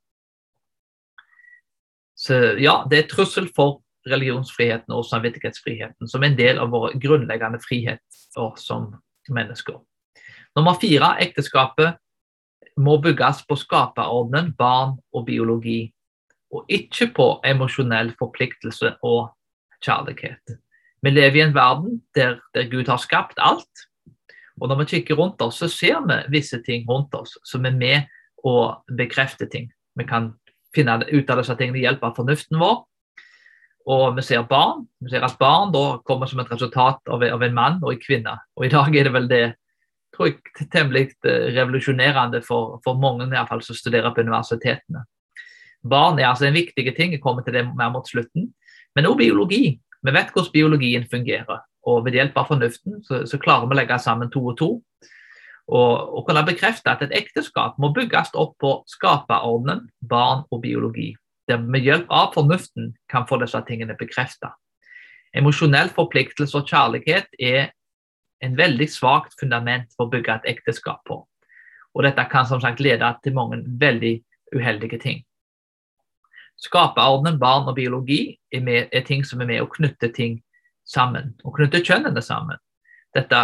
Så 2.16 2.56
ja, 2.60 2.82
det 2.90 2.98
er 2.98 3.10
trussel 3.10 3.48
for 3.56 3.82
religionsfriheten 4.06 4.94
og 4.94 5.04
samvittighetsfriheten 5.08 6.08
som 6.08 6.24
en 6.24 6.36
del 6.38 6.60
av 6.62 6.70
vår 6.72 6.94
grunnleggende 7.02 7.60
friheter 7.60 8.52
som 8.60 8.92
mennesker. 9.28 9.80
Nummer 10.56 10.78
fire 10.80 11.16
ekteskapet 11.20 11.98
må 12.80 12.96
bygges 13.02 13.42
på 13.48 13.56
skaperordenen 13.58 14.52
barn 14.56 14.96
og 15.12 15.26
biologi, 15.26 15.92
og 16.52 16.68
ikke 16.72 17.10
på 17.16 17.26
emosjonell 17.44 18.12
forpliktelse 18.18 18.94
og 19.04 19.32
kjærlighet. 19.84 20.56
Vi 21.06 21.12
lever 21.12 21.38
i 21.38 21.44
en 21.44 21.54
verden 21.54 22.00
der, 22.18 22.40
der 22.54 22.66
Gud 22.70 22.88
har 22.90 22.98
skapt 22.98 23.38
alt, 23.38 23.86
Og 24.60 24.68
Når 24.68 24.78
vi 24.78 24.84
kikker 24.84 25.14
rundt 25.14 25.42
oss, 25.42 25.58
så 25.60 25.68
ser 25.68 26.00
vi 26.08 26.38
visse 26.38 26.62
ting 26.64 26.86
rundt 26.88 27.14
oss 27.14 27.36
som 27.44 27.66
er 27.66 27.74
med 27.76 28.06
å 28.40 28.80
bekrefte 28.88 29.46
ting. 29.52 29.68
Vi 29.94 30.04
kan 30.08 30.30
finne 30.74 31.02
ut 31.04 31.30
av 31.30 31.42
disse 31.42 31.56
tingene 31.58 31.76
ved 31.76 31.84
hjelp 31.84 32.06
av 32.08 32.14
fornuften 32.16 32.58
vår. 32.58 32.78
Og 33.86 34.16
vi 34.16 34.24
ser 34.24 34.48
barn. 34.48 34.86
Vi 35.04 35.12
ser 35.12 35.26
at 35.28 35.36
barn 35.38 35.74
da 35.74 35.98
kommer 36.08 36.26
som 36.26 36.40
et 36.40 36.50
resultat 36.50 37.04
av, 37.04 37.22
av 37.22 37.42
en 37.42 37.54
mann 37.54 37.78
og 37.84 37.92
en 37.92 38.00
kvinne. 38.00 38.32
Og 38.56 38.66
i 38.66 38.72
dag 38.72 38.96
er 38.96 39.06
det 39.06 39.12
vel 39.12 39.28
det 39.28 39.44
tror 40.16 40.30
jeg, 40.30 40.68
temmelig 40.72 41.10
eh, 41.28 41.52
revolusjonerende 41.52 42.40
for, 42.46 42.80
for 42.84 42.96
mange 42.98 43.28
i 43.28 43.46
fall, 43.50 43.62
som 43.62 43.76
studerer 43.76 44.14
på 44.14 44.24
universitetene. 44.24 45.04
Barn 45.86 46.18
er 46.18 46.30
altså 46.30 46.48
en 46.48 46.56
viktig 46.56 46.88
ting. 46.96 47.12
Jeg 47.12 47.22
kommer 47.22 47.44
til 47.44 47.60
det 47.60 47.66
mer 47.68 47.92
mot 47.92 48.08
slutten. 48.08 48.54
Men 48.96 49.06
også 49.06 49.20
biologi. 49.20 49.76
Vi 50.06 50.14
vet 50.14 50.32
hvordan 50.32 50.52
biologien 50.54 51.06
fungerer. 51.10 51.62
Og 51.86 52.02
ved 52.06 52.18
hjelp 52.18 52.38
av 52.38 52.48
fornuften 52.50 53.00
så, 53.06 53.22
så 53.26 53.38
klarer 53.42 53.68
vi 53.68 53.76
å 53.76 53.78
legge 53.78 53.98
sammen 54.02 54.30
to 54.32 54.42
og 54.50 54.56
to. 54.58 54.70
Og, 55.66 55.92
og 56.18 56.26
kunne 56.26 56.44
bekrefte 56.46 56.92
at 56.92 57.02
et 57.02 57.14
ekteskap 57.14 57.78
må 57.82 57.90
bygges 57.94 58.32
opp 58.38 58.54
på 58.62 58.72
skaperordenen, 58.90 59.88
barn 60.00 60.44
og 60.50 60.62
biologi. 60.62 61.12
Der 61.50 61.62
med 61.62 61.86
hjelp 61.86 62.10
av 62.10 62.32
fornuften 62.34 62.92
kan 63.10 63.26
få 63.26 63.38
disse 63.42 63.58
tingene 63.66 63.98
bekreftet. 63.98 64.54
Emosjonell 65.36 65.90
forpliktelse 65.94 66.58
og 66.58 66.70
kjærlighet 66.70 67.34
er 67.42 67.72
en 68.44 68.56
veldig 68.58 68.86
svakt 68.90 69.34
fundament 69.40 69.90
for 69.96 70.06
å 70.06 70.12
bygge 70.12 70.38
et 70.38 70.50
ekteskap 70.56 71.02
på. 71.08 71.20
Og 71.96 72.04
dette 72.04 72.26
kan 72.30 72.46
som 72.48 72.60
sagt 72.62 72.82
lede 72.84 73.08
til 73.24 73.34
mange 73.36 73.62
veldig 73.80 74.14
uheldige 74.54 75.00
ting. 75.02 75.22
Skaperordenen, 76.56 77.38
barn 77.38 77.68
og 77.68 77.76
biologi 77.76 78.38
er, 78.52 78.62
med, 78.64 78.88
er, 78.92 79.04
ting 79.04 79.24
som 79.26 79.42
er 79.44 79.48
med 79.50 79.62
å 79.62 79.70
knytte 79.70 80.08
ting 80.16 80.38
sammen, 80.88 81.34
og 81.44 81.56
knytte 81.58 81.82
kjønnene 81.84 82.22
sammen. 82.24 82.60
Dette 83.14 83.42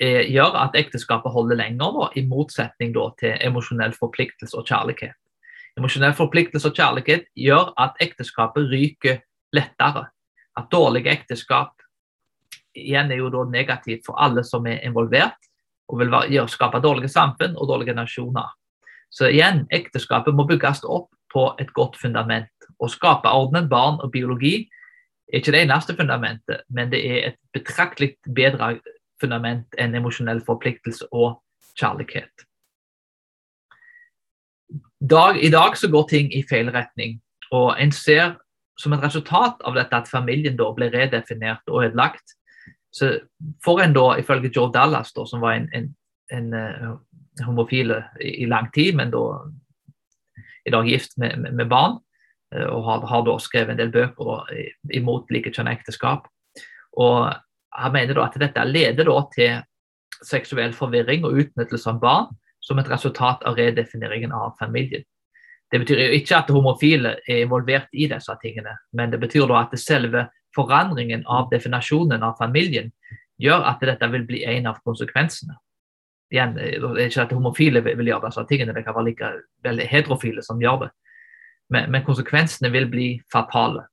er, 0.00 0.22
gjør 0.30 0.56
at 0.62 0.76
ekteskapet 0.78 1.34
holder 1.34 1.60
lenger, 1.60 1.92
da, 1.98 2.10
i 2.16 2.24
motsetning 2.28 2.94
da, 2.96 3.08
til 3.20 3.34
emosjonell 3.50 3.92
forpliktelse 3.98 4.56
og 4.56 4.68
kjærlighet. 4.70 5.16
Emosjonell 5.78 6.14
forpliktelse 6.18 6.70
og 6.70 6.78
kjærlighet 6.78 7.28
gjør 7.38 7.74
at 7.78 8.00
ekteskapet 8.02 8.70
ryker 8.72 9.20
lettere. 9.54 10.08
At 10.58 10.72
dårlige 10.72 11.12
ekteskap 11.12 11.76
igjen 12.78 13.12
er 13.12 13.20
jo 13.20 13.28
da 13.30 13.44
negativt 13.50 14.06
for 14.06 14.18
alle 14.22 14.42
som 14.46 14.66
er 14.66 14.80
involvert, 14.86 15.36
og 15.88 16.00
vil 16.00 16.16
gjøre, 16.32 16.48
skape 16.52 16.80
dårlige 16.84 17.12
samfunn 17.12 17.56
og 17.56 17.68
dårlige 17.70 17.94
nasjoner. 17.96 18.50
Så 19.10 19.30
igjen, 19.32 19.64
ekteskapet 19.72 20.36
må 20.36 20.44
bygges 20.48 20.82
opp 20.84 21.08
på 21.32 21.44
et 21.60 21.72
godt 21.76 21.98
fundament. 22.00 22.50
Å 22.78 22.88
skape 22.90 23.30
ordnet 23.30 23.68
barn 23.70 24.00
og 24.02 24.12
biologi 24.14 24.68
er 25.28 25.40
ikke 25.40 25.52
det 25.52 25.64
eneste 25.66 25.96
fundamentet, 25.96 26.64
men 26.72 26.92
det 26.92 27.00
er 27.04 27.30
et 27.30 27.38
betraktelig 27.52 28.14
bedre 28.24 28.78
fundament 29.20 29.78
enn 29.78 29.96
emosjonell 29.98 30.40
forpliktelse 30.46 31.10
og 31.12 31.40
kjærlighet. 31.78 32.46
Dag, 34.98 35.38
I 35.38 35.50
dag 35.50 35.76
så 35.78 35.90
går 35.90 36.08
ting 36.10 36.32
i 36.34 36.42
feil 36.48 36.70
retning, 36.74 37.20
og 37.54 37.76
en 37.80 37.92
ser 37.94 38.36
som 38.78 38.94
et 38.94 39.02
resultat 39.02 39.62
av 39.66 39.76
dette 39.76 39.96
at 39.96 40.10
familien 40.10 40.56
da 40.58 40.68
ble 40.74 40.90
redefinert 40.92 41.66
og 41.70 41.84
ødelagt, 41.88 42.34
så 42.94 43.12
får 43.64 43.82
en 43.84 43.94
da, 43.96 44.06
ifølge 44.18 44.50
Joe 44.54 44.72
Dallas, 44.74 45.12
da, 45.12 45.26
som 45.26 45.42
var 45.42 45.58
en, 45.58 45.68
en, 45.74 45.88
en 46.34 46.54
uh, 46.54 46.92
homofil 47.46 47.92
i, 48.20 48.42
i, 48.44 48.46
lang 48.46 48.70
tid, 48.74 48.96
men 48.96 49.12
da 49.12 49.24
i 50.68 50.74
dag 50.74 50.88
gift 50.88 51.16
med, 51.20 51.38
med, 51.42 51.56
med 51.58 51.70
barn, 51.70 51.98
uh, 52.54 52.68
og 52.70 52.84
har, 52.86 53.06
har, 53.10 53.24
da 53.26 53.36
skrevet 53.42 53.74
en 53.74 53.80
del 53.80 53.92
bøker 53.94 54.30
da, 54.30 54.38
imot 55.00 55.32
likekjønnet 55.34 55.80
ekteskap. 55.80 56.28
Og 56.98 57.28
Han 57.78 57.92
mener 57.92 58.16
da 58.16 58.24
at 58.24 58.36
dette 58.40 58.62
leder 58.64 59.06
da 59.06 59.18
til 59.34 59.58
seksuell 60.24 60.72
forvirring 60.74 61.26
og 61.28 61.36
utnyttelse 61.38 61.90
av 61.92 62.00
barn 62.02 62.30
som 62.64 62.80
et 62.80 62.88
resultat 62.90 63.44
av 63.46 63.58
redefineringen 63.60 64.32
av 64.34 64.56
familien. 64.58 65.04
Det 65.70 65.82
betyr 65.82 66.00
jo 66.00 66.16
ikke 66.16 66.38
at 66.40 66.50
homofile 66.50 67.12
er 67.28 67.42
involvert 67.44 67.92
i 67.92 68.08
disse 68.08 68.34
tingene, 68.42 68.72
men 68.96 69.12
det 69.12 69.20
betyr 69.20 69.46
da 69.50 69.60
at 69.62 69.76
selve 69.78 70.24
forandringen 70.56 71.26
av 71.28 71.50
definasjonen 71.52 72.24
av 72.24 72.38
familien 72.40 72.90
gjør 73.38 73.66
at 73.68 73.84
dette 73.84 74.08
vil 74.10 74.24
bli 74.26 74.42
en 74.48 74.70
av 74.72 74.80
konsekvensene. 74.84 75.54
Igjen, 76.30 76.54
det 76.56 76.74
er 76.76 77.06
ikke 77.06 77.22
at 77.24 77.32
homofile 77.32 77.80
vil 77.84 78.10
gjøre 78.10 78.28
disse 78.28 78.44
tingene, 78.48 78.74
det 78.76 78.84
kan 78.84 78.96
være 78.96 79.08
like 79.08 79.30
vel 79.64 79.80
heterofile 79.80 80.44
som 80.44 80.60
gjør 80.60 80.82
det. 80.84 80.88
Men, 81.72 81.90
men, 81.92 82.04
konsekvensene 82.04 82.70
vil 82.72 82.88
bli 82.88 83.08
fatale. 83.32 83.86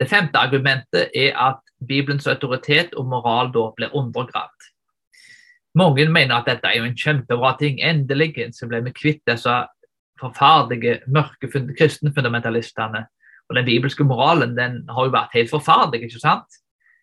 Det 0.00 0.08
femte 0.08 0.40
argumentet 0.40 1.12
er 1.14 1.36
at 1.38 1.60
Bibelens 1.88 2.26
autoritet 2.26 2.94
og 2.98 3.06
moral 3.08 3.52
da 3.52 3.68
blir 3.76 3.94
undergravd. 3.96 4.68
Mange 5.78 6.08
mener 6.08 6.36
at 6.36 6.48
dette 6.48 6.68
er 6.68 6.80
jo 6.80 6.88
en 6.88 6.96
kjempebra 6.96 7.54
ting. 7.60 7.80
Endelig 7.80 8.34
så 8.56 8.68
ble 8.68 8.82
vi 8.84 8.92
kvitt 8.92 9.22
disse 9.28 9.54
forferdelige, 10.20 11.00
mørke 11.08 11.48
kristne 11.78 12.12
fundamentalistene 12.14 13.06
og 13.52 13.56
den 13.56 13.64
bibelske 13.64 14.04
moralen 14.04 14.56
den 14.56 14.80
har 14.88 15.06
jo 15.06 15.12
vært 15.12 15.34
helt 15.36 15.50
forferdelig, 15.52 16.06
ikke 16.08 16.22
sant? 16.22 16.60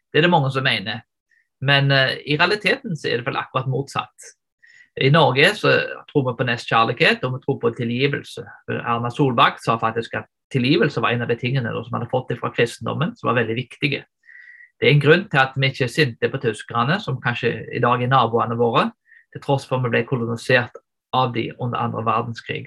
Det 0.09 0.17
er 0.19 0.25
det 0.25 0.33
mange 0.33 0.49
som 0.51 0.65
mener. 0.65 1.03
Men 1.65 1.91
uh, 1.91 2.15
i 2.23 2.37
realiteten 2.39 2.95
så 2.97 3.09
er 3.09 3.19
det 3.19 3.27
vel 3.27 3.39
akkurat 3.39 3.69
motsatt. 3.71 4.33
I 4.99 5.11
Norge 5.13 5.53
så 5.55 5.71
tror 6.09 6.25
vi 6.27 6.35
på 6.39 6.45
nestkjærlighet 6.47 7.23
og 7.23 7.35
vi 7.35 7.41
tror 7.43 7.59
på 7.61 7.71
tilgivelse. 7.77 8.43
Erna 8.79 9.11
Solberg 9.13 9.61
sa 9.63 9.77
faktisk 9.79 10.17
at 10.19 10.27
tilgivelse 10.51 11.01
var 11.01 11.13
en 11.13 11.23
av 11.23 11.29
de 11.29 11.37
tingene 11.39 11.71
som 11.71 11.95
hadde 11.95 12.09
fått 12.11 12.33
fra 12.39 12.51
kristendommen, 12.51 13.13
som 13.15 13.29
var 13.29 13.37
veldig 13.39 13.55
viktige. 13.55 14.03
Det 14.79 14.87
er 14.87 14.95
en 14.95 15.03
grunn 15.03 15.25
til 15.29 15.41
at 15.41 15.55
vi 15.55 15.69
ikke 15.69 15.85
er 15.85 15.93
sinte 15.93 16.31
på 16.31 16.41
tyskerne, 16.41 16.99
som 17.03 17.19
kanskje 17.21 17.51
i 17.75 17.81
dag 17.83 18.01
er 18.01 18.11
naboene 18.11 18.57
våre, 18.59 18.89
til 19.33 19.43
tross 19.43 19.67
for 19.67 19.77
at 19.77 19.85
vi 19.85 19.93
ble 19.93 20.03
kolonisert 20.09 20.79
av 21.15 21.33
de 21.35 21.49
under 21.59 21.79
andre 21.79 22.03
verdenskrig. 22.07 22.65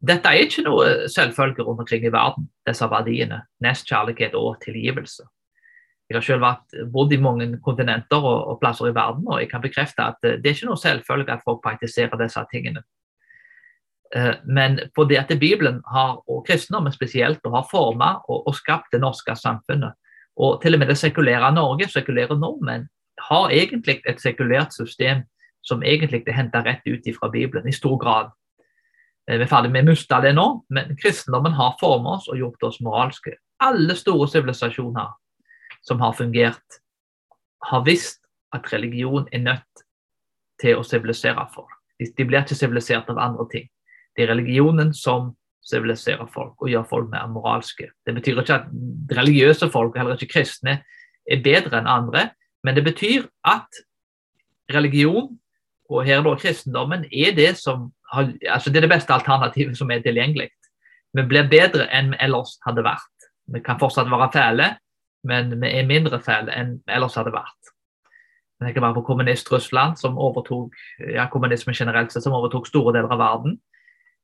Dette 0.00 0.28
er 0.28 0.46
ikke 0.46 0.64
noe 0.64 1.08
selvfølge 1.12 1.64
rundt 1.64 1.82
omkring 1.84 2.06
i 2.06 2.12
verden, 2.12 2.48
disse 2.68 2.86
verdiene. 2.88 3.42
Nestkjærlighet 3.64 4.36
og 4.38 4.60
tilgivelse. 4.64 5.26
Jeg 6.10 6.16
har 6.18 6.24
selv 6.26 6.42
vært, 6.42 6.72
bodd 6.90 7.12
i 7.14 7.20
mange 7.22 7.46
kontinenter 7.62 8.18
og, 8.18 8.38
og, 8.50 8.56
plasser 8.58 8.88
i 8.90 8.94
verden, 8.94 9.28
og 9.30 9.38
jeg 9.38 9.50
kan 9.52 9.62
bekrefte 9.62 10.02
at 10.02 10.18
det 10.24 10.42
er 10.42 10.56
ikke 10.56 10.66
noe 10.66 10.80
selvfølge 10.82 11.36
at 11.36 11.44
folk 11.46 11.60
praktiserer 11.62 12.18
disse 12.18 12.42
tingene. 12.50 12.82
Eh, 14.16 14.34
men 14.44 14.80
fordi 14.94 15.14
at 15.14 15.30
Bibelen 15.40 15.82
har, 15.86 16.18
og 16.26 16.42
kristendommen 16.46 16.92
spesielt 16.92 17.46
har 17.46 17.68
formet 17.70 18.26
og, 18.28 18.42
og, 18.48 18.54
skapt 18.54 18.90
det 18.92 19.00
norske 19.00 19.36
samfunnet. 19.36 19.94
Og 20.36 20.58
til 20.62 20.74
og 20.74 20.82
med 20.82 20.90
det 20.90 20.98
sekulære 20.98 21.52
Norge, 21.54 21.88
sekulære 21.88 22.38
nordmenn, 22.38 22.88
har 23.30 23.50
egentlig 23.50 24.00
et 24.08 24.20
sekulært 24.20 24.74
system 24.74 25.22
som 25.62 25.82
egentlig 25.82 26.24
er 26.26 26.38
henta 26.40 26.64
rett 26.64 26.86
ut 26.88 27.06
fra 27.20 27.28
Bibelen, 27.30 27.68
i 27.68 27.72
stor 27.72 27.96
grad. 28.02 28.34
Eh, 29.28 29.38
vi 29.38 29.46
er 29.46 29.52
ferdig 29.54 29.70
med 29.70 29.86
å 29.86 29.92
miste 29.92 30.20
det 30.26 30.34
nå, 30.34 30.48
men 30.74 30.96
kristendommen 30.98 31.54
har 31.54 31.78
formet 31.80 32.18
oss 32.18 32.28
og 32.28 32.38
gjort 32.42 32.66
oss 32.66 32.80
moralske. 32.82 33.36
Alle 33.62 33.94
store 33.94 34.26
sivilisasjoner 34.28 35.14
som 35.86 36.00
har 36.00 36.12
fungert, 36.16 36.80
har 37.70 37.84
visst 37.86 38.20
at 38.52 38.72
religion 38.72 39.28
er 39.32 39.44
nødt 39.44 39.84
til 40.60 40.78
å 40.78 40.86
sivilisere 40.86 41.46
folk. 41.54 41.72
De 42.00 42.24
blir 42.24 42.42
ikke 42.42 42.56
sivilisert 42.56 43.10
av 43.12 43.20
andre 43.20 43.46
ting. 43.52 43.68
Det 44.16 44.24
er 44.24 44.32
religionen 44.32 44.94
som 44.96 45.34
siviliserer 45.64 46.28
folk 46.32 46.62
og 46.62 46.70
gjør 46.72 46.86
folk 46.88 47.10
mer 47.12 47.28
moralske. 47.30 47.90
Det 48.06 48.14
betyr 48.16 48.40
ikke 48.40 48.56
at 48.62 48.70
religiøse 49.16 49.68
folk, 49.72 49.96
heller 49.96 50.16
ikke 50.16 50.38
kristne, 50.38 50.80
er 51.30 51.44
bedre 51.44 51.78
enn 51.78 51.90
andre, 51.90 52.30
men 52.64 52.76
det 52.76 52.84
betyr 52.84 53.28
at 53.46 53.82
religion, 54.72 55.36
og 55.90 56.06
her 56.06 56.22
da 56.24 56.34
kristendommen, 56.38 57.04
er 57.12 57.34
det 57.36 57.54
som 57.58 57.90
altså 58.12 58.70
det 58.70 58.80
er 58.80 58.86
det 58.86 58.94
beste 58.94 59.14
alternativet 59.14 59.78
som 59.78 59.90
er 59.90 60.02
tilgjengelig. 60.02 60.48
Vi 61.14 61.24
blir 61.26 61.48
bedre 61.50 61.86
enn 61.94 62.12
vi 62.12 62.20
ellers 62.22 62.56
hadde 62.66 62.84
vært. 62.86 63.28
Vi 63.50 63.62
kan 63.66 63.78
fortsatt 63.80 64.10
være 64.10 64.30
fæle, 64.34 64.68
men 65.24 65.52
vi 65.60 65.70
er 65.78 65.88
mindre 65.88 66.20
fæle 66.22 66.54
enn 66.56 66.78
vi 66.86 66.94
ellers 66.96 67.18
hadde 67.18 67.34
vært. 67.34 67.72
Jeg 68.60 68.68
tenker 68.68 68.84
bare 68.84 68.96
på 68.98 69.06
kommunist-Russland, 69.08 69.96
som 69.96 70.18
overtok 70.20 70.76
ja, 71.14 71.26
kommunismen 71.32 71.76
generelt 71.76 72.12
sett, 72.12 72.24
som 72.24 72.36
overtok 72.36 72.68
store 72.68 72.92
deler 72.96 73.12
av 73.12 73.20
verden. 73.22 73.58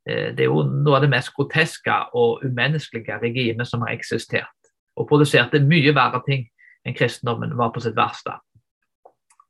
Eh, 0.08 0.32
det 0.36 0.44
er 0.44 0.50
jo 0.50 0.64
noe 0.68 0.98
av 0.98 1.06
det 1.06 1.12
mest 1.12 1.32
groteske 1.36 1.96
og 2.12 2.44
umenneskelige 2.44 3.16
regimet 3.22 3.68
som 3.68 3.84
har 3.86 3.96
eksistert. 3.96 4.72
Og 4.96 5.08
produserte 5.08 5.62
mye 5.64 5.94
verre 5.96 6.20
ting 6.28 6.48
enn 6.84 6.96
kristendommen 6.96 7.56
var 7.56 7.72
på 7.72 7.80
sitt 7.84 7.96
verste. 7.96 8.36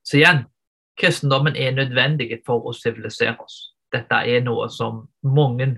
Så 0.06 0.20
igjen, 0.20 0.44
kristendommen 0.98 1.58
er 1.58 1.74
nødvendig 1.74 2.44
for 2.46 2.62
å 2.62 2.74
sivilisere 2.74 3.34
oss 3.42 3.64
dette 3.96 4.22
er 4.28 4.44
noe 4.44 4.68
som 4.72 5.04
mange 5.22 5.68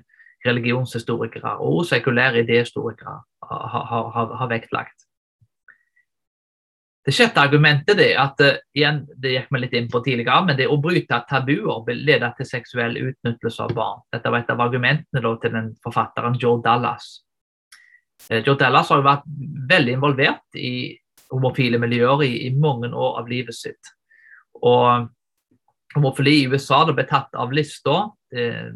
religionshistorikere 0.46 1.56
og 1.64 1.84
sekulære 1.88 2.44
idéhistorikere 2.44 3.16
har, 3.48 3.66
har, 3.72 4.10
har, 4.14 4.34
har, 4.40 4.48
vektlagt. 4.50 5.07
Det 7.06 7.14
sjette 7.14 7.40
argumentet 7.40 8.00
er 8.04 8.18
at 8.20 8.40
uh, 8.44 8.56
igjen, 8.76 9.04
det 9.16 9.34
gikk 9.36 9.52
vi 9.54 9.60
litt 9.62 9.76
inn 9.78 9.88
på 9.90 10.02
tidligere, 10.04 10.42
men 10.44 10.58
det 10.58 10.68
å 10.68 10.80
bryte 10.82 11.22
tabuer 11.28 11.84
vil 11.86 12.02
lede 12.04 12.28
til 12.36 12.48
seksuell 12.48 12.98
utnyttelse 13.00 13.64
av 13.64 13.74
barn. 13.76 14.02
Dette 14.12 14.32
var 14.32 14.42
et 14.42 14.52
av 14.52 14.64
argumentene 14.66 15.24
da, 15.24 15.34
til 15.40 15.54
den 15.54 15.70
forfatteren 15.84 16.36
Joe 16.40 16.60
Dallas. 16.64 17.10
Uh, 18.28 18.40
Joe 18.42 18.58
Dallas 18.60 18.90
har 18.92 19.00
jo 19.00 19.08
vært 19.08 19.28
veldig 19.72 19.94
involvert 19.96 20.58
i 20.58 20.74
homofile 21.32 21.78
miljøer 21.80 22.24
i, 22.24 22.32
i, 22.46 22.50
mange 22.56 22.90
år 22.92 23.22
av 23.22 23.30
livet 23.30 23.56
sitt. 23.56 23.94
Og 24.64 25.08
homofili 25.94 26.42
i 26.42 26.46
USA 26.48 26.82
ble 26.88 27.04
tatt 27.08 27.34
av 27.38 27.52
lista 27.54 27.98
eh, 28.34 28.70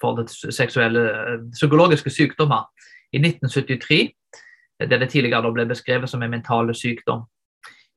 for 0.00 0.22
seksuelle 0.28 1.04
eh, 1.10 1.38
psykologiske 1.52 2.12
sykdommer 2.12 2.68
i 3.12 3.20
1973, 3.20 4.02
Det 4.82 4.98
det 4.98 5.10
tidligere 5.12 5.52
ble 5.52 5.66
beskrevet 5.68 6.10
som 6.10 6.22
en 6.22 6.30
mental 6.30 6.74
sykdom. 6.74 7.20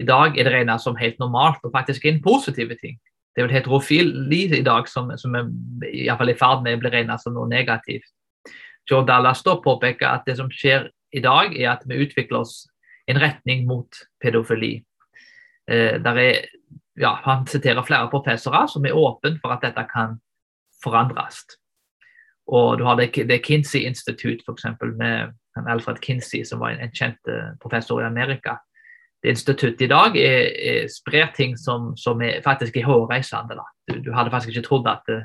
I 0.02 0.08
dag 0.08 0.38
er 0.38 0.48
det 0.48 0.54
regnet 0.54 0.84
som 0.84 0.98
helt 1.00 1.20
normalt 1.20 1.64
og 1.64 1.74
faktisk 1.76 2.06
en 2.06 2.22
positiv 2.24 2.74
ting. 2.82 2.98
Det 3.36 3.42
er 3.42 3.48
vel 3.48 3.56
heterofili 3.58 4.42
i 4.58 4.64
dag 4.64 4.88
som, 4.88 5.10
som 5.20 5.36
er 5.36 5.50
i, 5.90 6.08
fall 6.08 6.32
i 6.32 6.38
ferd 6.40 6.64
med 6.64 6.78
å 6.78 6.84
bli 6.84 6.92
regnet 6.94 7.24
som 7.24 7.36
noe 7.36 7.50
negativt. 7.52 8.08
Joe 8.90 9.04
Dallas 9.08 9.44
da 9.44 9.58
påpeker 9.64 10.08
at 10.08 10.28
det 10.28 10.38
som 10.40 10.52
skjer 10.52 10.90
i 11.16 11.22
dag, 11.24 11.56
er 11.56 11.72
at 11.74 11.84
vi 11.88 12.00
utvikler 12.04 12.44
oss 12.44 12.66
en 13.12 13.20
retning 13.22 13.66
mot 13.68 14.02
pedofili. 14.24 14.78
Eh, 15.72 15.98
er, 15.98 16.46
ja, 17.00 17.16
han 17.26 17.48
siterer 17.50 17.86
flere 17.86 18.10
professorer 18.12 18.68
som 18.72 18.86
er 18.86 18.98
åpne 18.98 19.40
for 19.42 19.56
at 19.56 19.64
dette 19.66 19.86
kan 19.92 20.20
forandres. 20.84 21.44
Og 22.52 22.78
du 22.78 22.86
har 22.86 23.00
det, 23.00 23.10
det 23.28 23.42
Kinsey 23.46 23.88
Institute, 23.88 24.44
f.eks., 24.46 24.68
med 25.00 25.34
Alfred 25.68 25.98
Kinsey, 26.04 26.44
som 26.46 26.62
var 26.62 26.76
en, 26.76 26.84
en 26.86 26.94
kjent 26.94 27.32
eh, 27.32 27.56
professor 27.62 28.04
i 28.04 28.08
Amerika. 28.08 28.60
Det 29.26 29.34
instituttet 29.34 29.82
i 29.82 29.90
dag 29.90 30.18
er, 30.22 30.44
er 30.54 30.90
sprer 30.94 31.32
ting 31.34 31.56
som, 31.58 31.96
som 31.98 32.20
er, 32.22 32.44
faktisk 32.46 32.76
er 32.78 32.86
hårreisende. 32.86 33.58
Du, 33.90 33.98
du, 34.06 34.12
hadde 34.14 34.30
faktisk 34.30 34.54
ikke 34.54 34.68
trodd 34.68 34.90
at 34.92 35.10
uh, 35.10 35.24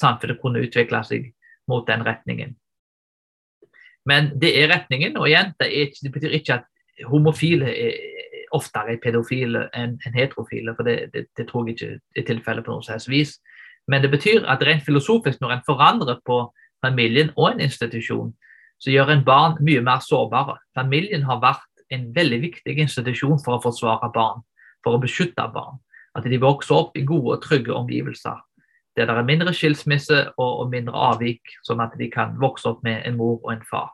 samfunnet 0.00 0.40
kunne 0.42 0.64
utvikle 0.66 1.04
seg 1.06 1.28
mot 1.70 1.86
den 1.86 2.02
retningen. 2.02 2.56
Men 4.08 4.32
det 4.42 4.56
er 4.58 4.72
retningen, 4.72 5.14
og 5.20 5.28
igjen, 5.28 5.52
det, 5.60 5.68
er, 5.70 5.94
det 6.02 6.10
betyr 6.16 6.34
ikke 6.40 6.56
at 6.58 7.06
homofile 7.06 7.70
er 7.70 7.94
oftere 8.56 8.96
er 8.96 9.02
pedofile 9.02 9.68
enn 9.76 9.98
en 10.08 10.16
heterofile, 10.16 10.74
for 10.74 10.88
det, 10.88 11.12
det, 11.12 11.26
det, 11.36 11.46
tror 11.46 11.68
jeg 11.68 11.76
ikke 11.76 11.90
er 12.16 12.26
tilfellet 12.32 12.66
på 12.66 12.74
noe 12.74 12.98
som 12.98 13.12
vis. 13.12 13.36
Men 13.86 14.02
det 14.02 14.10
betyr 14.10 14.48
at 14.50 14.64
rent 14.66 14.82
filosofisk, 14.86 15.38
når 15.40 15.58
en 15.58 15.66
forandrer 15.66 16.18
på 16.26 16.40
familien 16.84 17.30
og 17.36 17.52
en 17.52 17.64
institusjon, 17.68 18.32
så 18.82 18.90
gjør 18.90 19.12
en 19.12 19.24
barn 19.26 19.58
mye 19.64 19.84
mer 19.84 20.02
sårbare. 20.04 20.56
Familien 20.74 21.28
har 21.28 21.44
vært 21.44 21.67
en 21.94 22.08
veldig 22.14 22.40
viktig 22.42 22.74
institusjon 22.84 23.40
for 23.44 23.56
å 23.56 23.62
forsvare 23.64 24.10
barn, 24.14 24.42
for 24.84 24.96
å 24.96 25.02
beskytte 25.02 25.46
barn. 25.54 25.80
At 26.16 26.26
de 26.28 26.40
vokser 26.40 26.74
opp 26.76 26.96
i 26.98 27.04
gode 27.06 27.36
og 27.36 27.44
trygge 27.44 27.74
omgivelser. 27.74 28.40
Der 28.96 29.06
det 29.06 29.14
er 29.14 29.26
mindre 29.26 29.52
skilsmisse 29.54 30.24
og, 30.42 30.70
mindre 30.72 30.96
avvik, 31.12 31.54
sånn 31.62 31.80
at 31.84 31.94
de 31.98 32.08
kan 32.10 32.34
vokse 32.40 32.66
opp 32.66 32.82
med 32.82 33.04
en 33.06 33.18
mor 33.20 33.38
og 33.44 33.52
en 33.52 33.62
far. 33.70 33.92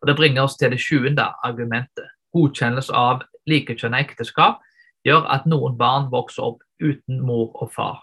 Og 0.00 0.08
Det 0.08 0.16
bringer 0.16 0.42
oss 0.42 0.56
til 0.56 0.70
det 0.70 0.80
sjuende 0.80 1.26
argumentet. 1.44 2.08
Godkjennelse 2.32 2.94
av 2.94 3.22
likekjønnet 3.48 4.08
ekteskap 4.08 4.62
gjør 5.04 5.28
at 5.28 5.46
noen 5.46 5.76
barn 5.76 6.08
vokser 6.12 6.46
opp 6.48 6.64
uten 6.80 7.20
mor 7.20 7.52
og 7.54 7.72
far. 7.74 8.02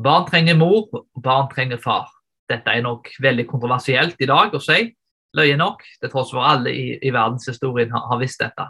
Barn 0.00 0.26
trenger 0.28 0.56
mor, 0.56 0.88
barn 1.14 1.50
trenger 1.50 1.80
far. 1.82 2.08
Dette 2.48 2.70
er 2.70 2.82
nok 2.82 3.10
veldig 3.20 3.46
kontroversielt 3.50 4.20
i 4.20 4.28
dag 4.30 4.54
å 4.54 4.62
si, 4.62 4.94
løye 5.36 5.56
nok, 5.58 5.84
til 6.00 6.12
tross 6.12 6.32
for 6.34 6.46
alle 6.46 6.72
i, 6.74 6.86
i 6.98 7.12
verdenshistorien 7.14 7.92
har, 7.94 8.06
har, 8.10 8.20
visst 8.20 8.42
dette. 8.42 8.66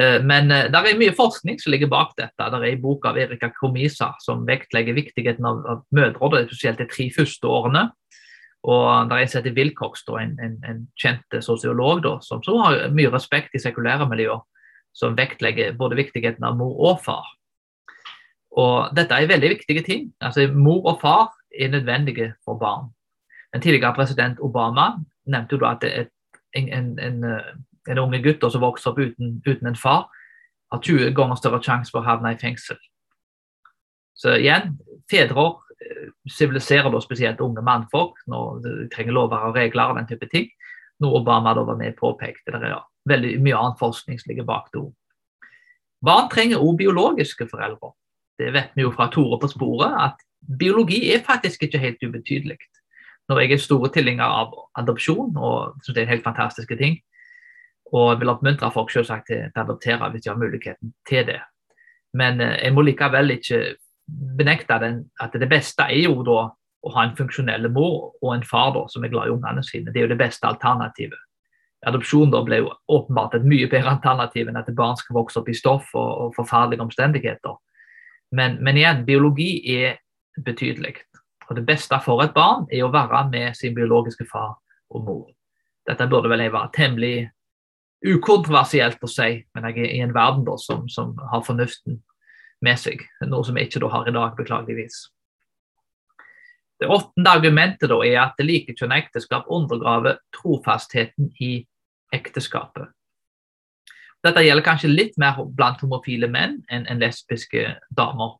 Eh, 0.00 0.20
men 0.22 0.50
eh, 0.54 0.68
det 0.70 0.80
er 0.80 1.00
mye 1.00 1.16
forskning 1.16 1.58
som 1.62 1.74
ligger 1.74 1.90
bak 1.92 2.14
dette. 2.18 2.38
Det 2.38 2.60
er 2.60 2.70
en 2.70 2.84
bok 2.84 3.06
av 3.10 3.18
Erika 3.18 3.50
Kromisa 3.54 4.12
som 4.22 4.46
vektlegger 4.48 4.96
viktigheten 4.96 5.46
av, 5.48 5.84
mødre, 5.94 6.46
spesielt 6.48 6.82
de 6.82 6.88
tre 6.90 7.10
første 7.14 7.50
årene. 7.50 7.88
Og 8.64 9.10
der 9.10 9.20
er 9.20 9.28
som 9.28 9.42
heter 9.42 9.56
Wilcox, 9.58 10.06
en, 10.08 10.38
en, 10.40 10.56
en, 10.64 10.84
kjent 10.96 11.36
sosiolog 11.44 12.00
da, 12.06 12.14
som, 12.24 12.40
som, 12.42 12.62
har 12.64 12.88
mye 12.96 13.10
respekt 13.12 13.52
i 13.52 13.60
sekulære 13.60 14.06
miljøer, 14.08 14.40
som 14.96 15.18
vektlegger 15.18 15.74
både 15.76 15.98
viktigheten 16.00 16.46
av 16.48 16.56
mor 16.56 16.78
og 16.88 17.02
far. 17.04 17.28
Og 18.56 18.94
Dette 18.96 19.18
er 19.18 19.28
veldig 19.28 19.50
viktige 19.56 19.82
ting. 19.84 20.12
Altså, 20.22 20.46
Mor 20.54 20.86
og 20.92 21.00
far 21.02 21.32
er 21.50 21.72
nødvendige 21.72 22.32
for 22.44 22.58
barn. 22.58 22.92
Den 23.54 23.62
tidligere 23.62 23.94
president 23.94 24.40
Obama 24.42 24.96
nevnte 25.30 25.54
jo 25.54 25.62
da 25.62 25.76
at 25.76 25.84
en, 26.58 26.98
en, 26.98 27.24
en 27.88 28.00
unge 28.02 28.18
gutt 28.24 28.42
som 28.50 28.62
vokser 28.64 28.90
opp 28.90 28.98
uten, 28.98 29.36
uten, 29.46 29.68
en 29.70 29.78
far, 29.78 30.08
har 30.72 30.82
20 30.82 31.14
ganger 31.14 31.38
større 31.38 31.62
sjanse 31.62 31.94
for 31.94 32.02
å 32.02 32.08
havne 32.08 32.34
i 32.34 32.40
fengsel. 32.40 32.80
Så 34.14 34.34
igjen, 34.40 34.74
fedre 35.10 35.52
siviliserer 36.30 36.90
da 36.90 37.00
spesielt 37.02 37.42
unge 37.44 37.62
mannfolk 37.64 38.18
når 38.30 38.60
de 38.64 38.74
trenger 38.92 39.16
lover 39.16 39.48
og 39.48 39.56
regler 39.58 39.92
og 39.92 39.98
den 40.00 40.08
type 40.10 40.28
ting. 40.32 40.50
Noe 41.02 41.20
Obama 41.20 41.54
da 41.54 41.64
var 41.66 41.78
med 41.78 41.96
påpekte. 41.98 42.54
Det 42.54 42.70
er 42.70 42.78
veldig 43.10 43.34
mye 43.44 43.58
annen 43.58 43.78
forskning 43.78 44.20
som 44.20 44.30
ligger 44.30 44.46
bak 44.48 44.70
det. 44.74 44.84
Barn 46.04 46.30
trenger 46.32 46.62
òg 46.62 46.78
biologiske 46.80 47.48
foreldre. 47.50 47.94
Det 48.38 48.50
vet 48.54 48.74
vi 48.74 48.84
jo 48.84 48.92
fra 48.94 49.08
Tore 49.12 49.38
på 49.40 49.48
sporet, 49.50 49.94
at 49.94 50.22
biologi 50.58 51.04
er 51.14 51.22
faktisk 51.24 51.62
ikke 51.64 51.80
helt 51.80 52.02
ubetydelig. 52.02 52.58
Når 53.28 53.40
jeg 53.40 53.52
er 53.52 53.62
store 53.62 53.88
tilhenger 53.92 54.24
av 54.24 54.52
adopsjon, 54.76 55.36
og 55.36 55.78
det 55.86 55.96
er 55.96 56.06
en 56.06 56.12
helt 56.12 56.26
fantastiske 56.26 56.76
ting, 56.76 56.98
og 57.94 58.20
vil 58.20 58.32
oppmuntre 58.32 58.70
folk 58.74 58.90
selvsagt 58.92 59.28
til, 59.30 59.46
til 59.52 59.60
å 59.60 59.64
adoptere 59.64 60.10
hvis 60.10 60.24
de 60.24 60.30
har 60.32 60.40
muligheten 60.40 60.92
til 61.08 61.26
det. 61.28 61.40
Men 62.18 62.40
eh, 62.40 62.58
jeg 62.64 62.74
må 62.74 62.84
likevel 62.84 63.36
ikke 63.36 63.62
benekte 64.38 64.78
den, 64.82 65.02
at 65.20 65.34
det 65.40 65.48
beste 65.50 65.86
er 65.88 66.04
jo 66.04 66.24
da 66.26 66.40
å 66.84 66.92
ha 66.92 67.04
en 67.06 67.14
funksjonell 67.16 67.70
mor 67.72 68.12
og 68.20 68.34
en 68.34 68.44
far 68.44 68.74
da, 68.74 68.84
som 68.92 69.04
er 69.04 69.12
glad 69.12 69.30
i 69.30 69.34
ungene 69.34 69.62
sine. 69.64 69.92
Det 69.92 70.02
er 70.02 70.08
jo 70.08 70.12
det 70.12 70.20
beste 70.20 70.48
alternativet. 70.48 71.20
Adopsjon 71.88 72.32
da 72.32 72.40
ble 72.44 72.62
jo 72.62 72.72
åpenbart 72.92 73.36
et 73.36 73.46
mye 73.48 73.68
bedre 73.72 73.96
alternativ 73.96 74.48
enn 74.48 74.60
at 74.60 74.70
barn 74.76 74.96
skal 75.00 75.18
vokse 75.18 75.40
opp 75.40 75.48
i 75.52 75.56
stoff 75.56 75.90
og, 75.92 76.10
og 76.26 76.36
forferdelige 76.36 76.84
omstendigheter. 76.84 77.56
Men, 78.34 78.56
men, 78.64 78.78
igjen, 78.80 79.04
biologi 79.06 79.50
er 79.76 79.98
betydelig. 80.44 80.96
Og 81.48 81.56
Det 81.56 81.66
beste 81.66 81.98
for 82.04 82.22
et 82.24 82.34
barn 82.34 82.66
er 82.72 82.84
å 82.84 82.92
være 82.92 83.28
med 83.30 83.56
sin 83.56 83.74
biologiske 83.76 84.26
far 84.30 84.56
og 84.90 85.04
mor. 85.04 85.24
Dette 85.86 86.08
burde 86.08 86.30
vel 86.32 86.46
være 86.48 86.72
temmelig 86.72 87.30
ukontroversielt 88.04 89.02
å 89.04 89.08
si, 89.08 89.44
men 89.54 89.68
jeg 89.68 89.84
er 89.84 89.92
i 89.92 90.02
en 90.04 90.14
verden 90.14 90.44
da, 90.44 90.56
som, 90.60 90.88
som 90.88 91.14
har 91.32 91.44
fornuften 91.44 92.02
med 92.64 92.80
seg, 92.80 93.04
noe 93.24 93.44
som 93.44 93.56
jeg 93.56 93.68
ikke 93.68 93.90
har 93.92 94.08
i 94.08 94.14
dag, 94.14 94.36
beklageligvis. 94.36 95.06
Det 96.80 96.90
åttende 96.90 97.30
argumentet 97.30 97.88
da, 97.88 98.00
er 98.04 98.18
at 98.24 98.36
det 98.38 98.48
likekjønna 98.48 98.98
ekteskap 99.04 99.48
undergraver 99.52 100.18
trofastheten 100.36 101.30
i 101.40 101.56
ekteskapet. 102.12 102.90
Dette 104.24 104.42
gjelder 104.44 104.64
kanskje 104.64 104.92
litt 104.92 105.18
mer 105.20 105.42
blant 105.56 105.82
homofile 105.84 106.28
menn 106.32 106.62
enn, 106.72 106.86
enn 106.88 107.02
lesbiske 107.02 107.66
damer. 107.92 108.38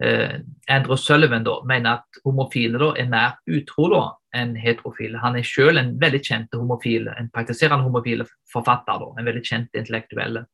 Uh, 0.00 0.40
Andrew 0.72 0.96
Sullivan 0.96 1.44
da, 1.44 1.58
mener 1.68 2.00
at 2.00 2.20
homofile 2.24 2.80
da, 2.80 2.94
er 2.96 3.10
mer 3.10 3.34
utro 3.52 3.90
enn 4.36 4.54
heterofile. 4.56 5.20
Han 5.20 5.36
er 5.36 5.44
selv 5.44 5.80
en 5.80 5.92
veldig 6.00 6.22
kjent 6.24 6.56
homofile, 6.56 7.12
en 7.18 7.28
praktiserende 7.34 7.84
homofile 7.84 8.24
forfatter. 8.52 9.02
Da, 9.02 9.10
en 9.18 9.28
veldig 9.28 9.44
kjent 9.44 9.76
intellektuelle, 9.76 10.46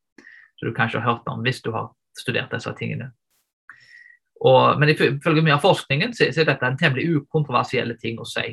som 0.57 0.67
du 0.67 0.75
kanskje 0.75 0.99
har 0.99 1.13
hørt 1.13 1.31
om 1.31 1.45
hvis 1.45 1.61
du 1.63 1.71
har 1.75 1.91
studert 2.17 2.51
disse 2.51 2.73
tingene. 2.79 3.11
Og, 4.45 4.77
men 4.77 4.91
ifølge 4.93 5.41
mye 5.41 5.55
av 5.55 5.63
forskningen 5.63 6.13
så, 6.13 6.29
så 6.33 6.43
er 6.43 6.51
dette 6.51 6.67
en 6.67 6.77
temmelig 6.77 7.07
ukontroversiell 7.17 7.95
ting 8.01 8.19
å 8.21 8.27
si. 8.27 8.51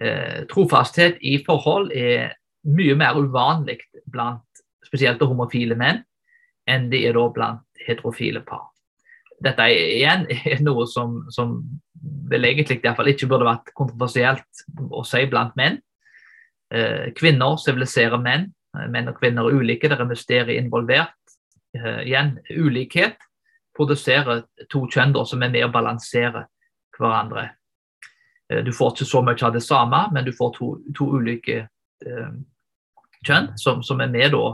Eh, 0.00 0.44
trofasthet 0.48 1.18
i 1.26 1.36
forhold 1.44 1.90
er 1.92 2.36
mye 2.70 2.94
mer 2.96 3.18
uvanlig 3.20 3.80
blant 4.08 4.62
spesielt 4.86 5.20
homofile 5.20 5.76
menn 5.76 6.00
enn 6.70 6.88
det 6.92 7.02
er 7.08 7.16
da 7.16 7.26
blant 7.34 7.84
heterofile 7.84 8.40
par. 8.46 8.69
Dette 9.40 9.66
er 9.66 9.94
igjen 9.96 10.26
er 10.30 10.60
noe 10.66 10.86
som, 10.90 11.22
som 11.32 11.58
vel 12.30 12.46
egentlig 12.48 12.80
iallfall 12.84 13.12
ikke 13.12 13.28
burde 13.30 13.48
vært 13.48 13.72
kontroversielt 13.76 14.64
å 14.90 15.04
si 15.06 15.24
blant 15.30 15.56
menn. 15.58 15.80
Eh, 16.72 17.10
kvinner 17.16 17.58
siviliserer 17.60 18.20
menn. 18.22 18.50
Menn 18.92 19.10
og 19.10 19.18
kvinner 19.18 19.48
er 19.48 19.56
ulike, 19.58 19.88
det 19.90 19.98
er 19.98 20.08
mysterier 20.08 20.60
involvert. 20.60 21.16
Eh, 21.76 22.02
igjen, 22.06 22.36
ulikhet 22.50 23.18
produserer 23.76 24.44
to 24.68 24.84
kjønn 24.90 25.14
som 25.26 25.42
er 25.42 25.52
med 25.52 25.64
å 25.64 25.72
balansere 25.72 26.46
hverandre. 26.98 27.50
Eh, 28.50 28.62
du 28.66 28.72
får 28.74 28.94
ikke 28.94 29.08
så 29.08 29.22
mye 29.22 29.46
av 29.46 29.54
det 29.54 29.62
samme, 29.64 30.04
men 30.12 30.26
du 30.26 30.32
får 30.36 30.54
to, 30.58 30.72
to 30.96 31.06
ulike 31.16 31.62
eh, 32.06 32.32
kjønn 33.26 33.52
som, 33.60 33.82
som, 33.86 34.00
er 34.00 34.10
med 34.10 34.34
å 34.34 34.46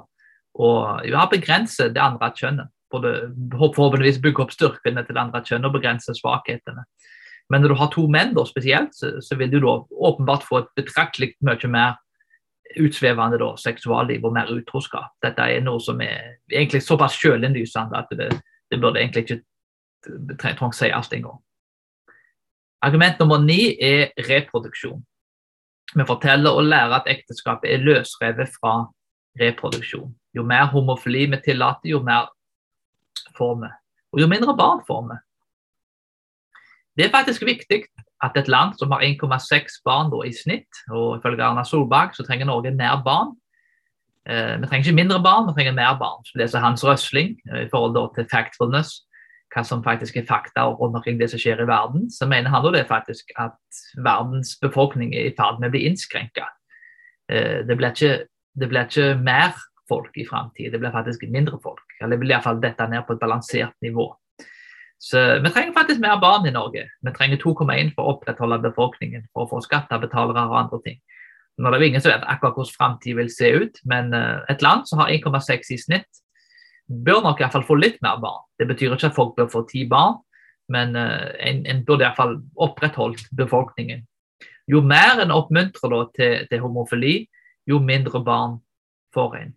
ja, 1.04 1.26
begrense 1.30 1.90
det 1.92 2.02
andre 2.02 2.32
kjønnet. 2.36 2.72
Både, 2.92 3.12
forhåpentligvis 3.52 4.22
bygge 4.22 4.44
opp 4.44 4.52
styrkene 4.54 5.02
til 5.06 5.18
andre 5.18 5.42
kjønn 5.44 5.66
og 5.66 5.74
begrense 5.74 6.14
svakhetene. 6.14 6.86
Men 7.50 7.62
når 7.62 7.72
du 7.72 7.78
har 7.78 7.90
to 7.94 8.06
menn 8.10 8.34
da, 8.34 8.44
spesielt, 8.46 8.94
så, 8.94 9.16
så 9.22 9.38
vil 9.38 9.50
du 9.52 9.60
da 9.62 9.78
åpenbart 9.90 10.46
få 10.46 10.62
et 10.62 10.70
betraktelig 10.78 11.34
mye 11.46 11.70
mer 11.70 11.96
utsvevende 12.82 13.38
da, 13.40 13.52
seksualliv 13.60 14.24
og 14.26 14.34
mer 14.34 14.50
utroskap. 14.52 15.14
Dette 15.22 15.42
er 15.42 15.64
noe 15.64 15.80
som 15.82 16.00
er 16.02 16.36
egentlig 16.50 16.82
såpass 16.84 17.16
sjølinnlysende 17.20 17.98
at 17.98 18.10
det, 18.18 18.30
det, 18.70 18.80
burde 18.80 19.00
egentlig 19.00 19.26
ikke 19.26 20.36
trenge 20.40 20.72
sies 20.76 21.12
engang. 21.14 21.38
Argument 22.84 23.20
nummer 23.20 23.40
ni 23.42 23.76
er 23.82 24.10
reproduksjon. 24.28 25.00
Vi 25.94 26.04
forteller 26.06 26.58
og 26.58 26.66
lærer 26.66 26.98
at 26.98 27.10
ekteskapet 27.10 27.70
er 27.72 27.84
løsrevet 27.86 28.50
fra 28.58 28.76
reproduksjon. 29.40 30.10
Jo 30.34 30.42
mer 30.44 30.66
homofili 30.72 31.24
vi 31.30 31.38
tillater, 31.44 31.92
jo 31.94 32.02
mer 32.04 32.28
får 33.38 33.54
vi. 33.62 33.70
Og 34.12 34.22
jo 34.22 34.28
mindre 34.30 34.56
barn 34.56 34.82
får 34.86 35.02
vi. 35.10 35.16
Det 36.96 37.06
er 37.06 37.12
faktisk 37.12 37.44
viktig 37.44 37.82
at 38.24 38.36
et 38.36 38.48
land 38.48 38.72
som 38.78 38.90
har 38.90 39.04
1,6 39.04 39.80
barn 39.84 40.12
i 40.24 40.32
snitt, 40.32 40.80
og 40.90 41.18
ifølge 41.18 41.44
Erna 41.44 41.64
Solberg 41.64 42.14
så 42.16 42.24
trenger 42.24 42.48
Norge 42.48 42.72
mer 42.72 43.02
barn. 43.04 43.34
Eh, 44.28 44.56
vi 44.60 44.66
trenger 44.66 44.86
ikke 44.86 45.00
mindre 45.02 45.22
barn, 45.22 45.46
vi 45.48 45.52
trenger 45.52 45.76
mer 45.76 45.98
barn. 45.98 46.24
Så 46.24 46.40
leser 46.40 46.64
Hans 46.64 46.84
Røsling 46.84 47.36
eh, 47.52 47.66
i 47.66 47.68
forhold 47.70 48.14
til 48.16 48.28
factfulness, 48.30 49.02
hva 49.54 49.62
som 49.64 49.84
faktisk 49.84 50.16
er 50.16 50.26
fakta 50.28 50.66
omkring 50.66 51.20
det 51.20 51.30
som 51.30 51.40
skjer 51.40 51.62
i 51.62 51.68
verden, 51.68 52.10
så 52.10 52.26
mener 52.26 52.50
han 52.50 52.64
det 52.74 52.88
faktisk 52.88 53.30
at 53.36 53.84
verdens 54.04 54.56
befolkning 54.60 55.14
er 55.14 55.30
i 55.30 55.36
ferd 55.36 55.60
med 55.60 55.70
å 55.70 55.76
bli 55.76 55.86
innskrenka. 55.86 56.48
Eh, 57.28 57.62
det 57.68 57.76
blir 57.76 57.92
ikke, 57.92 58.26
ikke 58.56 59.14
mer 59.20 59.54
folk 59.88 60.16
i 60.16 60.26
framtida. 60.26 60.70
det 60.70 60.78
blir 60.78 60.94
faktisk 60.94 61.22
mindre 61.30 61.58
folk. 61.62 61.84
Eller 62.00 62.16
det 62.16 62.20
blir 62.20 62.34
iallfall 62.34 62.60
dette 62.60 62.88
ned 62.88 63.06
på 63.06 63.16
et 63.16 63.20
balansert 63.20 63.74
nivå. 63.82 64.12
Så 64.98 65.40
Vi 65.42 65.50
trenger 65.50 65.72
faktisk 65.72 66.00
mer 66.00 66.20
barn 66.20 66.46
i 66.46 66.50
Norge. 66.50 66.88
Vi 67.02 67.12
trenger 67.12 67.36
2,1 67.36 67.94
for 67.94 68.02
å 68.02 68.16
opprettholde 68.16 68.62
befolkningen, 68.64 69.26
for 69.32 69.44
å 69.44 69.50
få 69.50 69.60
skattebetalere 69.60 70.46
og 70.48 70.58
andre 70.58 70.80
ting. 70.84 71.00
Nå 71.58 71.68
er 71.68 71.78
det 71.78 71.88
ingen 71.88 72.04
som 72.04 72.12
vet 72.12 72.24
akkurat 72.28 72.56
hvordan 72.56 72.76
framtida 72.76 73.16
vil 73.16 73.30
se 73.32 73.50
ut, 73.56 73.80
men 73.84 74.12
eh, 74.14 74.40
et 74.52 74.62
land 74.62 74.84
som 74.88 75.00
har 75.00 75.12
1,6 75.12 75.72
i 75.72 75.78
snitt, 75.80 76.22
bør 76.86 77.22
nok 77.24 77.40
iallfall 77.40 77.64
få 77.66 77.78
litt 77.80 77.96
mer 78.04 78.20
barn. 78.22 78.44
Det 78.60 78.68
betyr 78.68 78.94
ikke 78.94 79.10
at 79.10 79.16
folk 79.16 79.34
bør 79.38 79.48
få 79.52 79.64
ti 79.70 79.86
barn, 79.88 80.18
men 80.72 80.96
eh, 80.96 81.32
en, 81.48 81.64
en 81.66 81.82
burde 81.88 82.04
iallfall 82.04 82.36
opprettholdt 82.66 83.28
befolkningen. 83.36 84.04
Jo 84.68 84.82
mer 84.82 85.22
en 85.22 85.32
oppmuntrer 85.32 86.08
til, 86.16 86.46
til, 86.50 86.60
homofili, 86.60 87.16
jo 87.70 87.78
mindre 87.82 88.20
barn 88.24 88.58
får 89.14 89.36
en. 89.40 89.54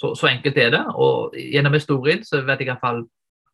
Så, 0.00 0.14
så, 0.16 0.30
enkelt 0.30 0.58
er 0.58 0.70
det. 0.72 0.82
Og 0.96 1.34
gjennom 1.36 1.76
historien 1.76 2.24
så 2.24 2.40
vet 2.46 2.62
jeg 2.62 2.70
iallfall 2.70 3.04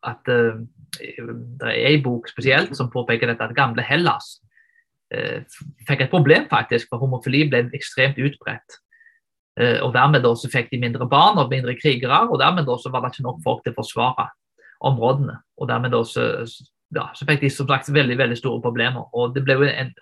at 0.06 0.30
uh, 0.30 0.60
det 0.96 1.72
er 1.72 1.88
en 1.90 2.04
bok 2.04 2.28
spesielt 2.30 2.76
som 2.78 2.90
påpeker 2.92 3.30
dette, 3.30 3.42
at 3.42 3.56
gamle 3.56 3.82
Hellas 3.82 4.36
uh, 5.14 5.42
fikk 5.88 6.04
et 6.04 6.12
problem 6.12 6.46
faktisk, 6.50 6.90
for 6.90 7.02
homofili 7.02 7.46
ble 7.50 7.66
ekstremt 7.74 8.20
utbredt. 8.22 8.78
Uh, 9.58 9.80
og 9.82 9.94
Dermed 9.96 10.22
da, 10.22 10.34
så 10.38 10.50
fikk 10.52 10.70
de 10.70 10.80
mindre 10.84 11.08
barn 11.10 11.40
og 11.42 11.50
mindre 11.50 11.74
krigere, 11.80 12.26
og 12.30 12.38
dermed 12.42 12.68
da, 12.68 12.78
så 12.78 12.92
var 12.94 13.02
det 13.02 13.14
ikke 13.14 13.26
nok 13.26 13.42
folk 13.44 13.64
til 13.64 13.74
å 13.74 13.80
forsvare 13.80 14.28
områdene. 14.86 15.40
Og 15.58 15.70
dermed 15.70 15.94
da, 15.96 16.04
så, 16.06 16.28
ja, 16.94 17.08
så 17.16 17.26
fikk 17.26 17.42
de 17.42 17.50
som 17.50 17.66
sagt 17.70 17.90
veldig 17.92 18.18
veldig 18.20 18.38
store 18.38 18.62
problemer. 18.62 19.08
Og 19.16 19.34
Det 19.34 19.42
ble 19.44 19.58
jo 19.58 19.66
en, 19.66 19.92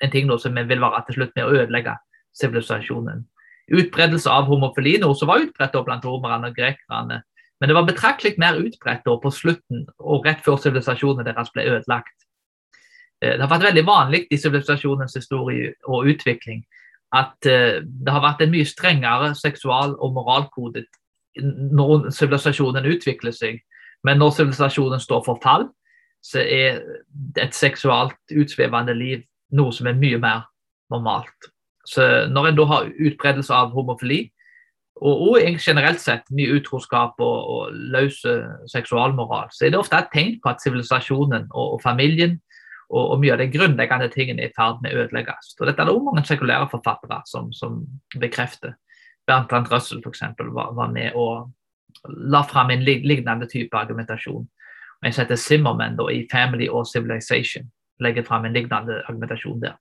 en 0.00 0.14
ting 0.14 0.30
da, 0.30 0.38
som 0.38 0.56
vil 0.56 0.80
være 0.80 1.04
til 1.08 1.20
slutt 1.20 1.36
med 1.36 1.44
å 1.44 1.54
ødelegge 1.58 1.98
sivilisasjonen. 2.38 3.26
Utbredelse 3.72 4.30
av 4.30 4.50
homofili, 4.50 4.98
noe 5.00 5.16
som 5.16 5.30
var 5.30 5.44
utbredt 5.46 5.76
blant 5.86 6.04
romerne 6.04 6.50
og 6.50 6.56
grekerne, 6.56 7.22
men 7.60 7.70
det 7.70 7.76
var 7.76 7.86
betraktelig 7.86 8.34
mer 8.42 8.58
utbredt 8.58 9.06
på 9.06 9.30
slutten 9.30 9.86
og 9.98 10.26
rett 10.26 10.42
før 10.42 10.58
sivilisasjonen 10.58 11.28
deres 11.28 11.52
ble 11.54 11.68
ødelagt. 11.70 12.26
Eh, 13.22 13.36
det 13.36 13.44
har 13.44 13.52
vært 13.52 13.68
veldig 13.68 13.84
vanlig 13.86 14.24
i 14.30 14.38
sivilisasjonens 14.40 15.14
historie 15.14 15.74
og 15.86 16.10
utvikling 16.10 16.64
at 17.14 17.46
eh, 17.46 17.78
det 17.84 18.12
har 18.12 18.24
vært 18.24 18.42
en 18.42 18.50
mye 18.50 18.66
strengere 18.66 19.30
seksual- 19.38 19.94
og 19.94 20.16
moralkode 20.16 20.84
når 21.38 22.10
sivilisasjonen 22.10 22.88
utvikler 22.90 23.32
seg. 23.32 23.62
Men 24.04 24.18
når 24.18 24.34
sivilisasjonen 24.36 25.00
står 25.00 25.22
for 25.24 25.38
fall, 25.42 25.68
så 26.22 26.42
er 26.42 26.82
et 27.38 27.54
seksualt 27.54 28.34
utsvevende 28.34 28.94
liv 28.94 29.22
noe 29.54 29.72
som 29.74 29.86
er 29.86 29.98
mye 29.98 30.18
mer 30.18 30.48
normalt. 30.90 31.52
Så 31.88 32.28
når 32.30 32.48
en 32.48 32.58
da 32.60 32.68
har 32.70 32.92
utbredelse 32.92 33.54
av 33.54 33.72
homofili, 33.74 34.26
og, 35.02 35.22
og 35.32 35.58
generelt 35.58 36.00
sett 36.00 36.28
mye 36.30 36.60
utroskap 36.60 37.18
og, 37.18 37.38
og 37.54 37.78
løs 37.94 38.20
seksualmoral, 38.70 39.50
så 39.50 39.66
er 39.66 39.74
det 39.74 39.80
ofte 39.80 39.98
et 39.98 40.12
tegn 40.12 40.36
på 40.42 40.52
at 40.52 40.62
sivilisasjonen 40.62 41.48
og, 41.50 41.74
og, 41.74 41.80
familien 41.82 42.38
og, 42.92 43.16
mye 43.22 43.32
av 43.34 43.40
de 43.40 43.48
grunnleggende 43.50 44.10
tingene 44.12 44.44
er 44.44 44.52
i 44.52 44.54
ferd 44.54 44.82
med 44.84 44.94
å 44.94 45.02
ødelegges. 45.02 45.54
Og 45.58 45.66
dette 45.66 45.80
er 45.80 45.88
det 45.88 45.94
også 45.96 46.06
mange 46.10 46.24
sekulære 46.28 46.68
forfattere 46.70 47.22
som, 47.26 47.50
som 47.56 47.80
bekrefter. 48.20 48.76
Bertrand 49.26 49.70
Russell 49.72 50.02
f.eks. 50.02 50.22
Var, 50.38 50.72
var 50.76 50.90
med 50.92 51.16
og 51.18 51.50
la 52.34 52.42
fram 52.46 52.70
en 52.70 52.84
lignende 52.84 53.48
type 53.50 53.76
argumentasjon. 53.78 54.44
Jeg 55.02 55.14
setter 55.16 55.36
Zimmerman 55.36 55.96
da, 55.98 56.06
i 56.10 56.26
'Family 56.30 56.68
or 56.68 56.84
Civilization' 56.86 57.70
legger 58.00 58.22
fram 58.22 58.44
en 58.44 58.52
lignende 58.52 59.02
argumentasjon 59.08 59.62
der. 59.62 59.74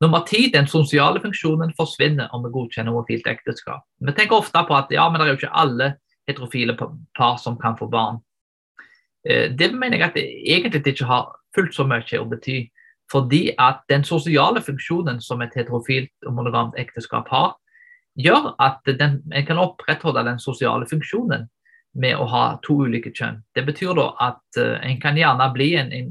Nummer 0.00 0.20
ti, 0.28 0.50
den 0.52 0.66
sosiale 0.68 1.20
funksjonen 1.20 1.72
forsvinner 1.76 2.28
om 2.36 2.42
vi 2.44 2.52
godkjenner 2.52 2.92
homofilt 2.92 3.28
ekteskap. 3.30 3.86
Vi 4.04 4.12
tenker 4.12 4.36
ofte 4.36 4.60
på 4.68 4.76
at 4.76 4.90
ja, 4.92 5.06
men 5.08 5.20
det 5.20 5.26
er 5.26 5.32
jo 5.32 5.38
ikke 5.40 5.56
alle 5.56 5.92
heterofile 6.28 6.76
par 6.76 7.38
som 7.40 7.56
kan 7.60 7.78
få 7.78 7.88
barn. 7.88 8.20
Eh, 9.28 9.48
det 9.56 9.72
mener 9.72 9.96
jeg 9.96 10.08
at 10.10 10.18
det 10.18 10.26
egentlig 10.52 10.92
ikke 10.92 11.08
har 11.08 11.30
fullt 11.56 11.72
så 11.74 11.86
mye 11.88 12.20
å 12.20 12.28
bety. 12.28 12.66
Fordi 13.08 13.54
at 13.62 13.84
den 13.88 14.04
sosiale 14.04 14.60
funksjonen 14.60 15.20
som 15.22 15.40
et 15.40 15.54
heterofilt 15.56 16.12
og 16.26 16.34
monogamt 16.34 16.76
ekteskap 16.76 17.30
har, 17.30 17.54
gjør 18.18 18.50
at 18.60 18.82
den, 18.98 19.20
en 19.32 19.46
kan 19.46 19.60
opprettholde 19.62 20.24
den 20.26 20.40
sosiale 20.42 20.88
funksjonen 20.90 21.46
med 21.96 22.18
å 22.18 22.26
ha 22.28 22.42
to 22.66 22.82
ulike 22.84 23.12
kjønn. 23.14 23.38
Det 23.54 23.64
betyr 23.64 23.94
da 23.96 24.10
at 24.26 24.58
uh, 24.58 24.74
en 24.84 24.98
kan 25.00 25.16
gjerne 25.16 25.46
bli 25.54 25.70
en, 25.78 25.92
en 25.94 26.10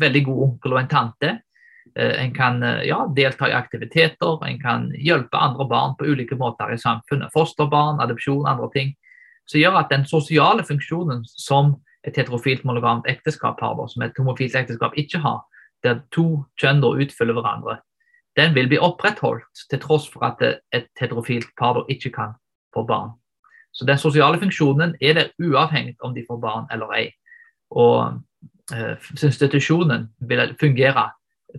veldig 0.00 0.24
god 0.26 0.42
onkel 0.46 0.74
og 0.74 0.80
en 0.80 0.90
tante 0.90 1.30
Eh, 1.30 1.49
en 1.96 2.32
kan 2.34 2.62
eh, 2.62 2.82
ja, 2.88 3.04
delta 3.16 3.48
i 3.48 3.54
aktiviteter, 3.56 4.46
en 4.46 4.58
kan 4.60 4.88
hjelpe 4.94 5.38
andre 5.38 5.66
barn 5.68 5.96
på 5.98 6.06
ulike 6.06 6.38
måter 6.38 6.72
i 6.72 6.78
samfunnet. 6.78 7.32
Fosterbarn, 7.34 8.00
adopsjon, 8.00 8.46
andre 8.46 8.70
ting. 8.74 8.94
Som 9.50 9.60
gjør 9.60 9.80
at 9.80 9.90
den 9.90 10.06
sosiale 10.06 10.64
funksjonen 10.66 11.24
som 11.26 11.76
et 12.06 12.16
heterofilt 12.16 12.64
monogamt 12.64 13.08
ekteskap 13.10 13.60
har, 13.60 13.80
som 13.88 14.02
et 14.02 14.16
homofilt 14.18 14.54
ekteskap 14.56 14.96
ikke 14.98 15.20
har, 15.20 15.42
der 15.84 16.02
to 16.14 16.44
kjønn 16.60 16.84
utfyller 16.84 17.36
hverandre, 17.36 17.80
den 18.36 18.54
vil 18.54 18.68
bli 18.70 18.78
opprettholdt 18.78 19.66
til 19.70 19.80
tross 19.82 20.06
for 20.08 20.24
at 20.28 20.42
et 20.72 20.88
heterofilt 21.00 21.50
par 21.58 21.82
ikke 21.88 22.12
kan 22.14 22.36
få 22.74 22.84
barn. 22.86 23.16
Så 23.72 23.86
den 23.86 23.98
sosiale 23.98 24.38
funksjonen 24.38 24.94
er 25.00 25.14
der 25.14 25.32
uavhengig 25.42 25.96
om 26.00 26.14
de 26.14 26.24
får 26.28 26.40
barn 26.42 26.66
eller 26.72 26.94
ei. 26.94 27.06
Og 27.70 28.20
institusjonen 29.22 30.08
vil 30.20 30.54
fungere 30.60 31.10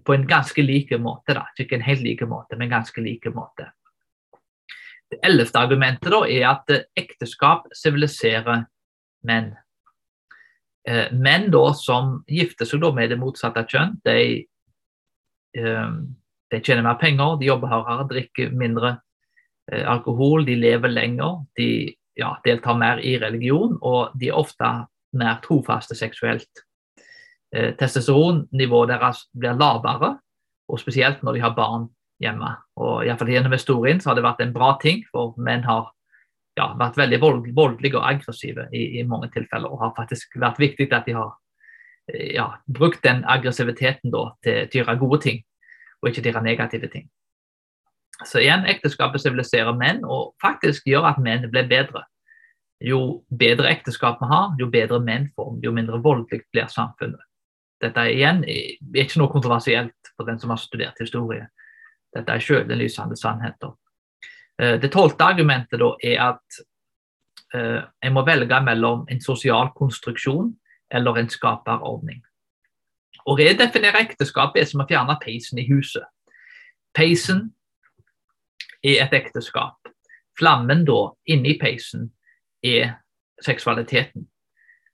på 0.06 0.14
en 0.14 0.28
ganske 0.28 0.62
like 0.62 0.98
måte. 0.98 1.34
da, 1.34 1.46
Ikke 1.60 1.76
en 1.76 1.86
helt 1.86 2.04
like 2.04 2.26
måte, 2.26 2.58
men 2.58 2.70
ganske 2.70 3.02
like 3.02 3.30
måte. 3.30 3.72
Det 5.12 5.20
ellevte 5.28 5.60
argumentet 5.60 6.12
da 6.12 6.22
er 6.28 6.48
at 6.48 6.72
ekteskap 6.96 7.68
siviliserer 7.76 8.66
menn. 9.28 9.52
Eh, 10.88 11.12
menn 11.12 11.52
da 11.52 11.74
som 11.78 12.22
gifter 12.28 12.66
seg 12.66 12.82
da 12.82 12.92
med 12.96 13.12
det 13.12 13.20
motsatte 13.20 13.66
kjønn, 13.68 14.00
de, 14.08 14.48
eh, 15.58 15.90
de 16.52 16.62
tjener 16.64 16.88
mer 16.88 16.98
penger, 17.02 17.38
de 17.38 17.52
jobber 17.52 17.68
hardere, 17.68 18.08
drikker 18.10 18.56
mindre 18.56 18.96
eh, 19.72 19.84
alkohol, 19.84 20.46
de 20.46 20.56
lever 20.56 20.90
lenger, 20.90 21.44
de 21.60 21.70
ja, 22.18 22.34
deltar 22.46 22.80
mer 22.80 23.04
i 23.04 23.18
religion, 23.20 23.78
og 23.82 24.16
de 24.18 24.32
er 24.32 24.40
ofte 24.40 24.72
mer 25.14 25.40
trofaste 25.44 25.96
seksuelt 25.96 26.64
eh, 27.56 27.72
testosteronnivået 27.80 28.94
deres 28.94 29.26
blir 29.38 29.58
lavere, 29.60 30.16
og 30.72 30.80
spesielt 30.80 31.24
når 31.24 31.38
de 31.38 31.44
har 31.44 31.56
barn 31.56 31.90
hjemme. 32.22 32.54
Og 32.80 33.06
i 33.06 33.16
fall 33.18 33.32
Gjennom 33.34 33.56
historien 33.56 34.02
så 34.02 34.12
har 34.12 34.20
det 34.20 34.26
vært 34.26 34.44
en 34.44 34.54
bra 34.54 34.76
ting, 34.82 35.04
for 35.12 35.36
menn 35.38 35.66
har 35.68 35.90
ja, 36.60 36.72
vært 36.80 37.00
veldig 37.00 37.20
voldelige 37.56 38.00
og 38.00 38.08
aggressive 38.08 38.68
i, 38.72 39.00
i, 39.00 39.06
mange 39.08 39.32
tilfeller. 39.34 39.72
Og 39.72 39.82
har 39.82 39.96
faktisk 39.98 40.38
vært 40.42 40.60
viktig 40.62 40.92
at 40.94 41.08
de 41.08 41.16
har 41.18 41.34
eh, 42.12 42.36
ja, 42.36 42.52
brukt 42.68 43.04
den 43.04 43.24
aggressiviteten 43.26 44.14
da, 44.14 44.30
til, 44.44 44.68
til 44.68 44.82
å 44.82 44.86
gjøre 44.86 45.02
gode 45.02 45.22
ting, 45.26 45.42
og 46.02 46.12
ikke 46.12 46.22
til 46.22 46.32
å 46.32 46.34
gjøre 46.36 46.48
negative 46.50 46.92
ting. 46.94 47.10
Så 48.28 48.42
igjen, 48.44 48.68
ekteskapet 48.70 49.24
siviliserer 49.24 49.74
menn, 49.74 50.04
og 50.06 50.36
faktisk 50.42 50.86
gjør 50.86 51.08
at 51.10 51.22
menn 51.22 51.48
blir 51.50 51.66
bedre. 51.70 52.06
Jo 52.82 53.24
bedre 53.30 53.70
ekteskap 53.70 54.22
vi 54.22 54.30
har, 54.30 54.54
jo 54.60 54.68
bedre 54.74 55.00
menn 55.02 55.28
får 55.38 55.58
jo 55.64 55.74
mindre 55.74 56.02
voldelig 56.02 56.44
blir 56.54 56.70
samfunnet. 56.70 57.22
Dette 57.82 58.06
igjen 58.14 58.44
er 58.46 59.04
ikke 59.04 59.22
noe 59.22 59.32
kontroversielt 59.32 60.12
for 60.16 60.28
den 60.30 60.40
som 60.40 60.54
har 60.54 60.60
studert 60.62 61.00
historie. 61.02 61.48
Dette 62.14 62.36
er 62.36 62.44
sjølinnlysende 62.44 63.18
sannheter. 63.18 63.74
Eh, 64.62 64.78
det 64.82 64.92
tolvte 64.94 65.26
argumentet 65.26 65.82
er 66.04 66.20
at 66.22 66.62
eh, 67.56 67.80
en 67.82 68.14
må 68.14 68.26
velge 68.28 68.60
mellom 68.64 69.06
en 69.10 69.22
sosial 69.22 69.72
konstruksjon 69.78 70.52
eller 70.92 71.18
en 71.18 71.32
skaperordning. 71.32 72.22
Å 73.26 73.38
redefinere 73.38 74.02
ekteskapet 74.06 74.64
er 74.64 74.70
som 74.70 74.84
å 74.84 74.88
fjerne 74.90 75.18
peisen 75.22 75.62
i 75.62 75.68
huset. 75.70 76.06
Peisen 76.94 77.52
er 78.84 79.06
et 79.06 79.14
ekteskap. 79.14 79.78
Flammen 80.38 80.84
da 80.88 81.12
inni 81.30 81.58
peisen 81.62 82.10
er 82.66 82.98
seksualiteten. 83.42 84.28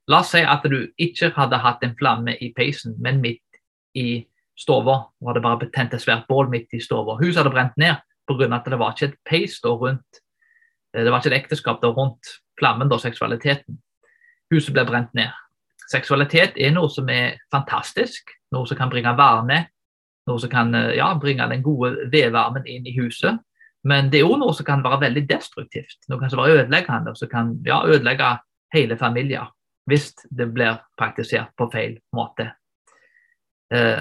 La 0.08 0.22
oss 0.22 0.32
si 0.32 0.40
at 0.40 0.64
du 0.64 0.78
ikke 0.96 1.32
hadde 1.36 1.60
hatt 1.60 1.82
en 1.84 1.96
flamme 1.98 2.32
i 2.40 2.48
peisen, 2.56 2.94
men 3.04 3.20
midt 3.20 3.60
i 3.98 4.24
stua 4.58 4.80
var 5.20 5.36
det 5.36 5.42
bare 5.44 5.60
betent 5.60 5.94
et 5.94 6.02
svært 6.02 6.24
bål 6.28 6.48
midt 6.48 6.72
i 6.72 6.80
stua. 6.80 7.18
Huset 7.20 7.42
hadde 7.42 7.52
brent 7.52 7.76
ned, 7.76 8.00
pga. 8.28 8.48
at 8.56 8.64
det 8.64 8.78
var 8.78 8.94
ikke 8.96 9.10
et 9.12 9.18
peis 9.28 9.58
da 9.60 9.68
rundt 9.68 10.22
eh, 10.94 11.04
det 11.04 11.12
var 11.12 11.20
ikke 11.20 11.34
et 11.34 11.42
ekteskap 11.42 11.82
da 11.82 11.92
rundt 11.92 12.38
flammen, 12.58 12.88
da, 12.88 12.98
seksualiteten. 12.98 13.76
Huset 14.50 14.72
ble 14.72 14.86
brent 14.88 15.12
ned. 15.14 15.34
Seksualitet 15.88 16.56
er 16.56 16.72
noe 16.72 16.88
som 16.92 17.08
er 17.08 17.36
fantastisk, 17.52 18.32
noe 18.52 18.66
som 18.66 18.76
kan 18.80 18.90
bringe 18.92 19.12
varme, 19.16 19.60
noe 20.28 20.40
som 20.40 20.52
kan 20.52 20.72
eh, 20.74 20.96
ja, 20.96 21.12
bringe 21.20 21.50
den 21.52 21.62
gode 21.62 22.08
vedvarmen 22.12 22.64
inn 22.66 22.88
i 22.88 22.96
huset. 22.96 23.36
Men 23.84 24.08
det 24.10 24.22
er 24.22 24.32
òg 24.32 24.40
noe 24.40 24.56
som 24.56 24.66
kan 24.66 24.80
være 24.84 25.04
veldig 25.04 25.26
destruktivt, 25.28 26.00
noe 26.08 26.16
som 26.16 26.40
kan 26.40 26.40
være 26.40 26.64
ødeleggende, 26.64 27.14
som 27.16 27.28
kan 27.28 27.54
ja, 27.68 27.84
ødelegge 27.84 28.38
hele 28.72 28.96
familier 28.96 29.52
hvis 29.88 30.12
det 30.30 30.50
blir 30.52 30.78
praktisert 30.98 31.54
på 31.58 31.68
feil 31.72 31.96
måte. 32.16 32.50
Eh, 33.74 34.00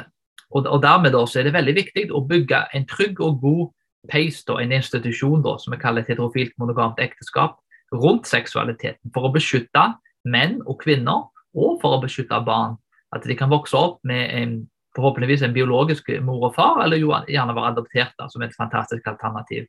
og, 0.51 0.65
og, 0.65 0.81
Dermed 0.83 1.15
da, 1.15 1.23
så 1.27 1.41
er 1.41 1.47
det 1.47 1.55
veldig 1.55 1.75
viktig 1.75 2.05
å 2.15 2.23
bygge 2.27 2.63
en 2.75 2.87
trygg 2.87 3.19
og 3.23 3.41
god 3.43 3.63
peis, 4.11 4.43
en 4.47 4.75
institusjon 4.75 5.43
da, 5.43 5.57
som 5.59 5.73
vi 5.73 5.81
kaller 5.81 6.03
et 6.03 6.11
heterofilt 6.13 6.55
monogamt 6.61 6.99
ekteskap, 7.03 7.57
rundt 7.91 8.27
seksualiteten. 8.27 9.11
For 9.15 9.27
å 9.27 9.33
beskytte 9.33 9.89
menn 10.27 10.59
og 10.65 10.79
kvinner, 10.83 11.27
og 11.57 11.79
for 11.81 11.97
å 11.97 12.01
beskytte 12.03 12.39
barn. 12.45 12.77
At 13.15 13.23
de 13.27 13.35
kan 13.39 13.51
vokse 13.51 13.75
opp 13.79 13.99
med 14.07 14.27
en, 14.35 14.57
forhåpentligvis 14.95 15.45
en 15.45 15.55
biologisk 15.55 16.09
mor 16.25 16.49
og 16.49 16.55
far, 16.55 16.83
eller 16.83 16.99
jo 16.99 17.13
gjerne 17.27 17.55
være 17.55 17.73
adoptert 17.73 18.15
da, 18.19 18.27
som 18.31 18.43
et 18.43 18.55
fantastisk 18.55 19.07
alternativ. 19.07 19.67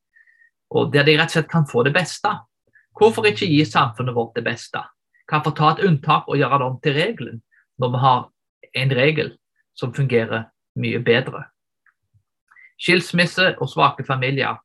Og 0.74 0.92
Der 0.92 1.06
de 1.06 1.16
rett 1.16 1.30
og 1.30 1.38
slett 1.38 1.50
kan 1.50 1.66
få 1.66 1.82
det 1.86 1.94
beste. 1.94 2.34
Hvorfor 2.98 3.26
ikke 3.26 3.46
gi 3.46 3.62
samfunnet 3.64 4.14
vårt 4.14 4.34
det 4.36 4.44
beste? 4.44 4.82
Hvorfor 5.28 5.54
ta 5.56 5.72
et 5.74 5.84
unntak 5.84 6.28
og 6.28 6.38
gjøre 6.40 6.58
det 6.58 6.66
om 6.66 6.80
til 6.82 6.94
regelen, 6.96 7.42
når 7.78 7.92
vi 7.92 7.98
har 8.04 8.20
en 8.74 8.94
regel 8.96 9.34
som 9.76 9.94
fungerer 9.94 10.48
mye 10.78 11.00
bedre. 11.04 11.44
Skilsmisse 12.78 13.54
og 13.58 13.68
svake 13.68 14.06
familier 14.06 14.58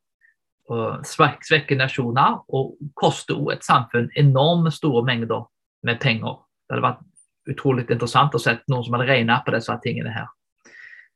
svekker 1.03 1.75
nasjoner 1.75 2.39
og 2.55 2.77
koster 2.95 3.35
også 3.35 3.55
et 3.55 3.65
samfunn 3.65 4.09
enorme 4.17 4.71
store 4.71 5.03
mengder 5.05 5.43
med 5.83 5.99
penger. 6.01 6.37
Det 6.69 6.77
hadde 6.77 6.85
vært 6.85 7.51
utrolig 7.51 7.83
interessant 7.89 8.35
å 8.35 8.39
se 8.39 8.55
noen 8.71 8.85
som 8.85 8.95
hadde 8.95 9.09
regnet 9.09 9.43
på 9.45 9.53
disse 9.55 9.75
tingene 9.83 10.13
her. 10.13 10.29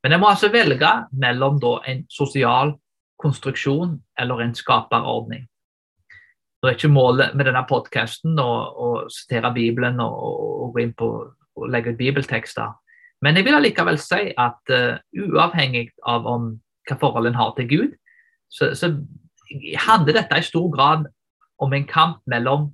Men 0.03 0.13
jeg 0.13 0.21
må 0.21 0.29
altså 0.29 0.51
velge 0.51 0.89
mellom 1.11 1.61
en 1.87 2.03
sosial 2.09 2.75
konstruksjon 3.17 3.95
eller 4.19 4.43
en 4.43 4.55
skaperordning. 4.55 5.47
Det 6.57 6.71
er 6.71 6.77
ikke 6.77 6.89
målet 6.89 7.35
med 7.37 7.45
denne 7.45 7.61
podkasten 7.69 8.39
å, 8.41 8.51
å, 8.73 8.87
sitere 9.13 9.53
Bibelen 9.53 9.99
og, 10.01 10.15
og, 10.23 10.71
gå 10.73 10.83
inn 10.83 10.95
på 10.97 11.09
og 11.57 11.69
legge 11.73 11.93
ut 11.93 11.99
bibeltekster. 11.99 12.73
Men 13.25 13.37
jeg 13.37 13.47
vil 13.47 13.57
allikevel 13.57 13.97
si 14.01 14.31
at 14.37 14.73
uh, 14.73 14.97
uavhengig 15.17 15.87
av 16.05 16.25
om, 16.29 16.51
hva 16.89 16.97
forhold 17.01 17.29
en 17.29 17.37
har 17.37 17.53
til 17.57 17.69
Gud, 17.69 17.95
så, 18.53 18.71
så, 18.77 18.93
handler 19.87 20.17
dette 20.17 20.37
i 20.37 20.43
stor 20.43 20.67
grad 20.73 21.05
om 21.63 21.73
en 21.73 21.85
kamp 21.87 22.19
mellom 22.27 22.67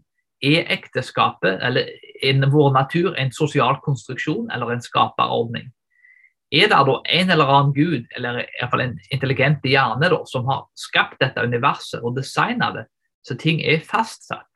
er 0.44 0.66
ekteskapet 0.74 1.62
eller 1.64 1.92
er 2.24 2.50
vår 2.52 2.72
natur 2.74 3.14
en 3.20 3.32
sosial 3.32 3.78
konstruksjon 3.86 4.50
eller 4.52 4.74
en 4.74 4.82
skaperordning. 4.84 5.70
Er 6.54 6.68
det 6.70 6.80
da 6.90 6.98
en 7.18 7.30
eller 7.34 7.50
annen 7.50 7.74
gud, 7.74 8.10
eller 8.18 8.42
i 8.42 8.48
hvert 8.60 8.74
fall 8.74 8.84
en 8.84 8.98
intelligent 9.14 9.64
hjerne, 9.66 10.10
da, 10.12 10.20
som 10.30 10.50
har 10.50 10.66
skapt 10.78 11.22
dette 11.24 11.42
universet 11.42 12.04
og 12.04 12.18
designet 12.18 12.76
det, 12.78 12.84
så 13.24 13.38
ting 13.40 13.62
er 13.62 13.84
fastsatt? 13.88 14.50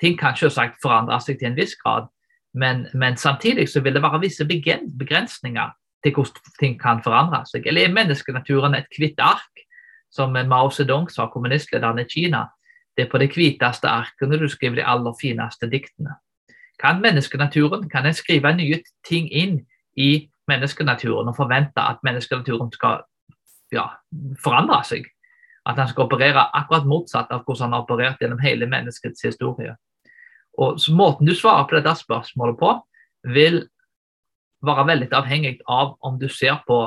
Ting 0.00 0.18
kan 0.18 0.36
selvsagt 0.36 0.80
forandre 0.82 1.18
seg 1.24 1.38
til 1.40 1.50
en 1.50 1.56
viss 1.56 1.76
grad, 1.80 2.10
men, 2.56 2.86
men, 2.94 3.16
samtidig 3.16 3.68
så 3.68 3.80
vil 3.84 3.94
det 3.94 4.02
være 4.02 4.20
visse 4.20 4.44
begrensninger 4.44 5.72
til 6.04 6.12
hvordan 6.14 6.52
ting 6.60 6.76
kan 6.80 7.02
forandre 7.04 7.42
seg. 7.48 7.66
Eller 7.66 7.84
er 7.84 7.92
menneskenaturen 7.92 8.74
et 8.74 8.98
hvitt 8.98 9.20
ark, 9.20 9.64
som 10.12 10.32
Mao 10.32 10.70
Zedong 10.70 11.10
sa, 11.12 11.26
kommunistlederen 11.32 12.00
i 12.00 12.08
Kina? 12.08 12.46
Det 12.96 13.04
er 13.04 13.10
på 13.12 13.20
det 13.20 13.34
hviteste 13.34 13.88
arket 13.88 14.28
når 14.28 14.44
du 14.44 14.48
skriver 14.48 14.80
de 14.80 14.86
aller 14.88 15.16
fineste 15.20 15.68
diktene. 15.68 16.16
Kan 16.80 17.02
menneskenaturen 17.04 17.88
kan 17.92 18.06
en 18.06 18.16
skrive 18.16 18.52
nye 18.56 18.80
ting 19.08 19.28
inn 19.28 19.60
i 19.96 20.28
menneskenaturen 20.48 21.28
og 21.28 21.36
forvente 21.36 21.82
at 21.82 22.00
menneskenaturen 22.04 22.72
skal 22.72 23.04
ja, 23.72 23.88
forandre 24.40 24.80
seg? 24.84 25.08
At 25.66 25.78
han 25.80 25.88
skal 25.90 26.06
operere 26.06 26.46
akkurat 26.54 26.86
motsatt 26.86 27.32
av 27.34 27.42
hvordan 27.44 27.66
han 27.66 27.74
har 27.74 27.86
operert 27.86 28.20
gjennom 28.22 28.42
hele 28.42 28.68
menneskets 28.70 29.24
historie. 29.26 29.74
Og 30.58 30.78
Måten 30.94 31.26
du 31.26 31.34
svarer 31.34 31.66
på 31.68 31.76
dette 31.76 31.96
spørsmålet 32.00 32.58
på, 32.60 32.70
vil 33.34 33.64
være 34.66 34.86
veldig 34.86 35.08
avhengig 35.12 35.58
av 35.68 35.96
om 36.00 36.18
du 36.18 36.28
ser 36.32 36.62
på 36.66 36.78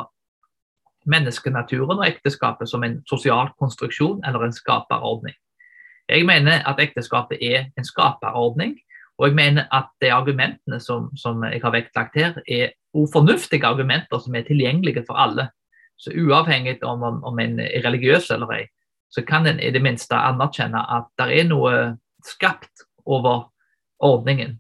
menneskenaturen 1.10 2.00
og 2.00 2.08
ekteskapet 2.08 2.70
som 2.70 2.84
en 2.84 3.00
sosial 3.10 3.52
konstruksjon 3.60 4.24
eller 4.28 4.46
en 4.46 4.56
skaperordning. 4.56 5.36
Jeg 6.10 6.26
mener 6.26 6.64
at 6.66 6.82
ekteskapet 6.82 7.38
er 7.42 7.70
en 7.78 7.86
skaperordning, 7.86 8.78
og 9.20 9.28
jeg 9.28 9.36
mener 9.36 9.68
at 9.76 9.92
de 10.02 10.12
argumentene 10.14 10.80
som, 10.80 11.10
som 11.18 11.44
jeg 11.44 11.62
har 11.64 11.76
vektlagt 11.76 12.18
her, 12.18 12.40
er 12.48 12.74
ufornuftige 12.98 13.68
argumenter 13.68 14.22
som 14.24 14.36
er 14.36 14.48
tilgjengelige 14.48 15.04
for 15.08 15.20
alle. 15.20 15.50
Så 16.00 16.14
uavhengig 16.16 16.78
om, 16.88 17.04
om, 17.04 17.24
om 17.28 17.40
en 17.44 17.60
er 17.60 17.84
religiøs 17.84 18.30
eller 18.32 18.54
ei, 18.56 18.66
så 19.12 19.24
kan 19.26 19.48
en 19.50 19.60
i 19.60 19.72
det 19.74 19.82
minste 19.84 20.16
anerkjenne 20.16 20.80
at 20.96 21.10
det 21.20 21.28
er 21.36 21.48
noe 21.50 21.74
skapt 22.26 22.86
over 23.10 23.50
ordningen. 24.00 24.60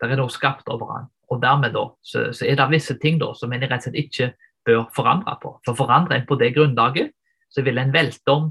Det 0.00 0.08
er 0.08 0.20
noe 0.20 0.32
skapt 0.32 0.70
over 0.72 0.94
den. 0.94 1.10
Og 1.32 1.42
dermed 1.42 1.74
da, 1.74 1.84
så, 2.04 2.28
så, 2.32 2.46
er 2.46 2.56
det 2.58 2.70
visse 2.72 2.96
ting 3.02 3.18
da, 3.20 3.32
som 3.36 3.52
en 3.52 3.64
rett 3.64 3.80
og 3.80 3.86
slett 3.88 4.00
ikke 4.00 4.30
bør 4.64 4.88
forandre 4.96 5.36
på. 5.42 5.54
For 5.66 5.76
forandrer 5.76 6.20
en 6.20 6.26
på 6.28 6.38
det 6.40 6.52
grunnlaget, 6.56 7.12
så 7.52 7.64
vil 7.64 7.78
en 7.80 7.92
velte 7.94 8.32
om 8.32 8.50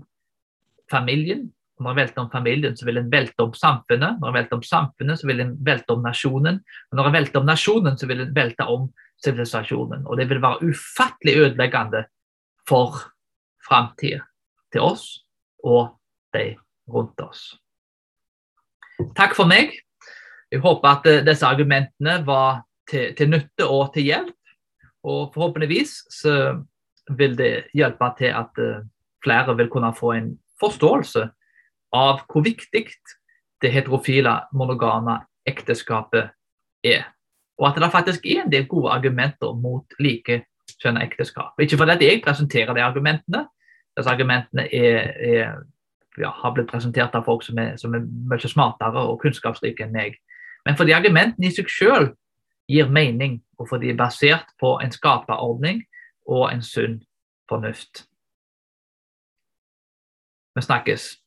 familien. 0.92 1.48
Når 1.82 1.92
en 1.92 1.98
velter 1.98 2.22
om 2.22 2.30
familien, 2.32 2.76
så 2.78 2.86
vil 2.86 3.00
en 3.02 3.10
velte 3.12 3.44
om 3.44 3.54
samfunnet. 3.58 4.20
Når 4.22 4.30
en 4.30 4.38
velter 4.38 4.60
om 4.60 4.66
samfunnet, 4.66 5.20
så 5.20 5.28
vil 5.28 5.42
en 5.44 5.56
velte 5.66 5.96
om 5.96 6.04
nasjonen. 6.06 6.60
Og 6.92 7.00
når 7.00 7.10
en 7.10 7.18
velter 7.18 7.42
om 7.42 7.50
nasjonen, 7.50 7.98
så 7.98 8.10
vil 8.10 8.22
en 8.24 8.36
velte 8.36 8.68
om 8.70 8.86
sivilisasjonen. 9.24 10.06
Og 10.08 10.18
det 10.20 10.28
vil 10.30 10.42
være 10.44 10.70
ufattelig 10.70 11.38
ødeleggende 11.40 12.06
for 12.70 13.00
framtida 13.64 14.24
til 14.74 14.86
oss 14.86 15.24
og 15.64 15.96
de 16.36 16.54
rundt 16.90 17.22
oss. 17.24 17.54
Takk 19.18 19.36
for 19.36 19.50
meg. 19.50 19.74
Jeg 20.52 20.62
håper 20.62 20.90
at 20.90 21.08
eh, 21.10 21.24
disse 21.26 21.48
argumentene 21.48 22.20
var 22.28 22.64
til, 22.90 23.14
til 23.18 23.32
nytte 23.32 23.68
og 23.68 23.94
til 23.96 24.10
hjelp. 24.10 24.40
Og 25.04 25.34
forhåpentligvis 25.34 25.96
så 26.14 26.36
vil 27.18 27.38
det 27.38 27.68
hjelpe 27.76 28.12
til 28.20 28.36
at 28.36 28.62
eh, 28.62 28.84
flere 29.24 29.56
vil 29.58 29.72
kunne 29.72 29.94
få 29.96 30.14
en 30.18 30.30
forståelse 30.62 31.26
av 31.94 32.24
hvor 32.30 32.46
viktig 32.46 32.86
det 33.64 33.72
heterofile, 33.72 34.42
monogame 34.52 35.22
ekteskapet 35.48 36.32
er. 36.84 37.08
Og 37.62 37.68
at 37.70 37.78
det 37.82 37.92
faktisk 37.92 38.26
er 38.26 38.44
en 38.44 38.52
del 38.52 38.66
gode 38.68 38.92
argumenter 38.92 39.54
mot 39.54 39.86
likekjønnet 40.00 41.04
ekteskap. 41.04 41.54
Ikke 41.62 41.78
fordi 41.78 42.08
jeg 42.08 42.22
presenterer 42.26 42.74
de 42.74 42.84
argumentene. 42.84 43.46
Disse 43.98 44.10
argumentene 44.10 44.66
er, 44.74 45.14
er, 45.32 45.54
ja, 46.18 46.32
har 46.34 46.54
blitt 46.54 46.72
presentert 46.72 47.16
av 47.16 47.26
folk 47.26 47.46
som 47.46 47.60
er, 47.62 47.76
som 47.78 47.94
er 47.94 48.06
mye 48.30 48.50
smartere 48.50 49.06
og 49.06 49.20
kunnskapsrike 49.22 49.86
enn 49.86 49.94
meg. 49.94 50.18
Men 50.66 50.78
fordi 50.80 50.96
argumentene 50.98 51.50
i 51.50 51.54
seg 51.54 51.70
selv 51.70 52.14
gir 52.72 52.90
mening, 52.90 53.42
og 53.60 53.70
fordi 53.70 53.92
de 53.92 53.94
er 53.94 54.00
basert 54.00 54.50
på 54.60 54.78
en 54.82 54.92
skaperordning 54.92 55.84
og 56.26 56.48
en 56.54 56.64
sunn 56.64 57.02
fornuft. 57.50 58.08
Vi 60.56 60.62
snakkes. 60.62 61.23